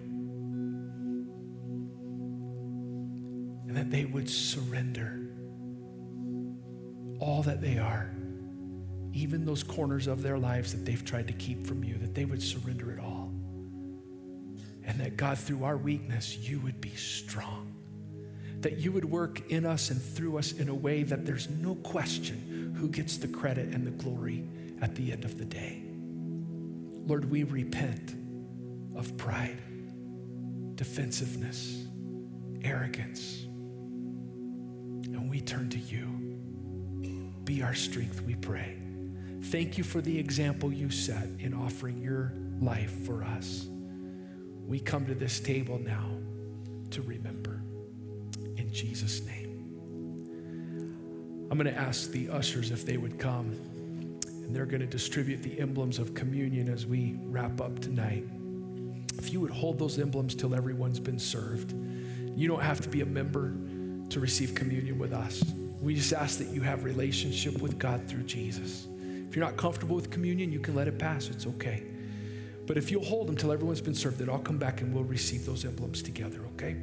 [3.68, 5.20] And that they would surrender
[7.20, 8.17] all that they are
[9.18, 12.24] even those corners of their lives that they've tried to keep from you, that they
[12.24, 13.32] would surrender it all.
[14.84, 17.74] And that God, through our weakness, you would be strong.
[18.62, 21.76] That you would work in us and through us in a way that there's no
[21.76, 24.48] question who gets the credit and the glory
[24.82, 25.84] at the end of the day.
[27.08, 28.14] Lord, we repent
[28.96, 29.58] of pride,
[30.76, 31.86] defensiveness,
[32.64, 33.46] arrogance,
[35.06, 36.06] and we turn to you.
[37.46, 38.77] Be our strength, we pray.
[39.44, 43.68] Thank you for the example you set in offering your life for us.
[44.66, 46.10] We come to this table now
[46.92, 47.62] to remember.
[48.58, 49.48] In Jesus' name.
[51.50, 53.52] I'm going to ask the ushers if they would come,
[54.26, 58.26] and they're going to distribute the emblems of communion as we wrap up tonight.
[59.18, 61.74] If you would hold those emblems till everyone's been served,
[62.36, 63.54] you don't have to be a member
[64.10, 65.44] to receive communion with us.
[65.82, 68.88] We just ask that you have relationship with God through Jesus.
[69.30, 71.30] If you're not comfortable with communion, you can let it pass.
[71.30, 71.84] It's okay.
[72.66, 75.04] But if you'll hold them till everyone's been served, then I'll come back and we'll
[75.04, 76.76] receive those emblems together, okay?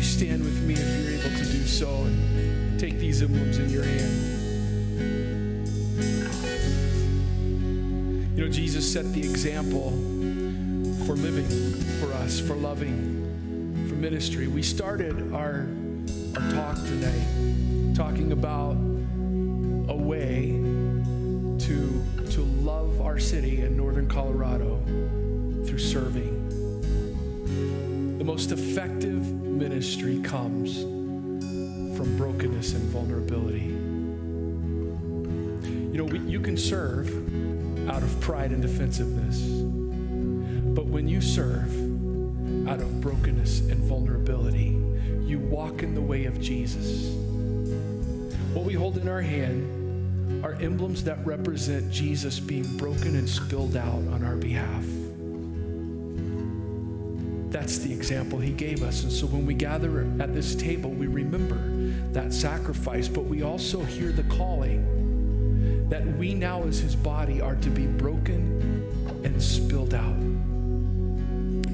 [0.00, 3.84] Stand with me if you're able to do so and take these emblems in your
[3.84, 4.36] hand.
[8.36, 9.90] You know, Jesus set the example
[11.06, 11.46] for living
[12.00, 14.48] for us, for loving, for ministry.
[14.48, 15.68] We started our,
[16.34, 17.24] our talk today
[17.94, 18.76] talking about
[19.88, 20.75] a way
[21.66, 24.80] to, to love our city in northern Colorado
[25.66, 26.46] through serving.
[28.18, 30.82] The most effective ministry comes
[31.96, 33.64] from brokenness and vulnerability.
[35.92, 37.08] You know, we, you can serve
[37.90, 39.40] out of pride and defensiveness,
[40.72, 41.68] but when you serve
[42.68, 44.78] out of brokenness and vulnerability,
[45.24, 47.12] you walk in the way of Jesus.
[48.54, 49.75] What we hold in our hand
[50.46, 54.84] are emblems that represent Jesus being broken and spilled out on our behalf.
[57.50, 59.02] That's the example he gave us.
[59.02, 61.58] And so when we gather at this table, we remember
[62.12, 67.56] that sacrifice, but we also hear the calling that we now, as his body, are
[67.56, 68.86] to be broken
[69.24, 70.16] and spilled out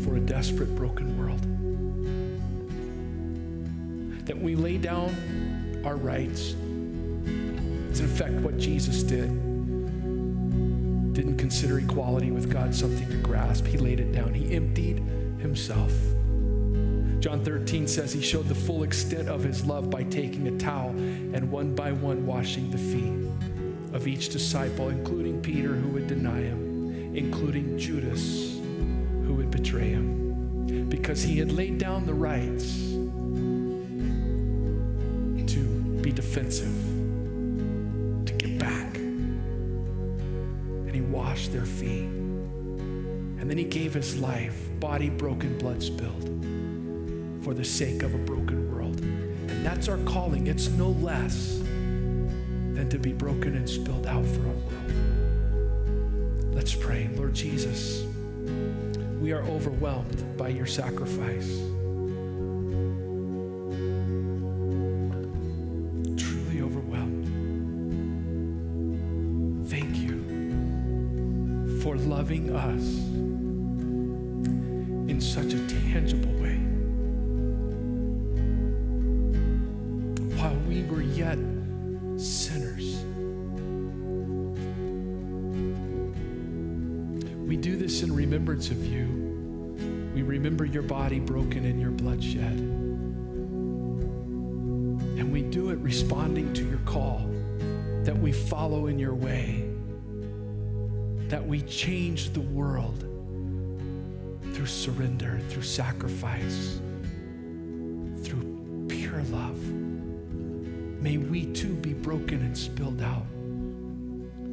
[0.02, 1.42] for a desperate, broken world.
[4.24, 6.54] That we lay down our rights.
[7.92, 9.28] It's in effect what Jesus did.
[11.12, 13.66] Didn't consider equality with God something to grasp.
[13.66, 14.32] He laid it down.
[14.32, 14.96] He emptied
[15.40, 15.92] himself.
[17.20, 20.88] John 13 says he showed the full extent of his love by taking a towel
[20.88, 23.12] and one by one washing the feet
[23.94, 28.56] of each disciple, including Peter, who would deny him, including Judas,
[29.26, 32.72] who would betray him, because he had laid down the rights
[35.52, 35.60] to
[36.00, 36.91] be defensive,
[41.50, 42.04] Their feet.
[42.04, 46.22] And then he gave his life, body broken, blood spilled,
[47.44, 49.00] for the sake of a broken world.
[49.00, 50.46] And that's our calling.
[50.46, 54.92] It's no less than to be broken and spilled out for our world.
[56.54, 57.10] Let's pray.
[57.16, 58.04] Lord Jesus,
[59.20, 61.71] we are overwhelmed by your sacrifice.
[91.12, 92.58] Body broken and your blood shed.
[95.18, 97.28] And we do it responding to your call
[98.04, 99.68] that we follow in your way,
[101.28, 103.00] that we change the world
[104.54, 106.80] through surrender, through sacrifice,
[108.22, 109.62] through pure love.
[111.02, 113.26] May we too be broken and spilled out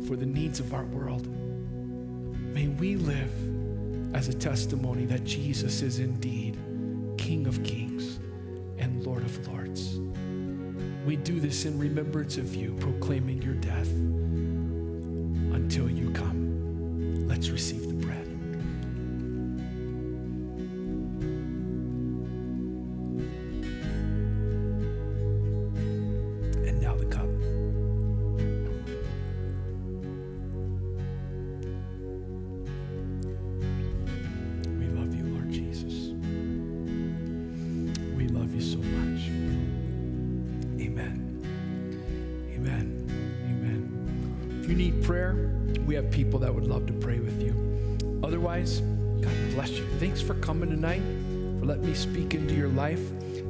[0.07, 1.26] for the needs of our world.
[2.53, 3.32] May we live
[4.14, 6.57] as a testimony that Jesus is indeed
[7.18, 8.20] King of kings
[8.78, 9.99] and Lord of lords.
[11.05, 13.89] We do this in remembrance of you, proclaiming your death
[15.53, 17.28] until you come.
[17.28, 18.18] Let's receive the bread.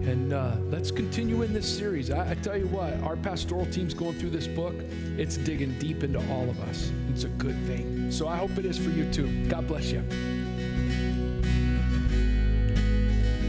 [0.02, 2.10] And uh, let's continue in this series.
[2.10, 4.76] I, I tell you what, our pastoral team's going through this book.
[5.18, 6.91] It's digging deep into all of us.
[7.10, 8.12] It's a good thing.
[8.12, 9.45] So I hope it is for you too.
[9.47, 10.04] God bless you.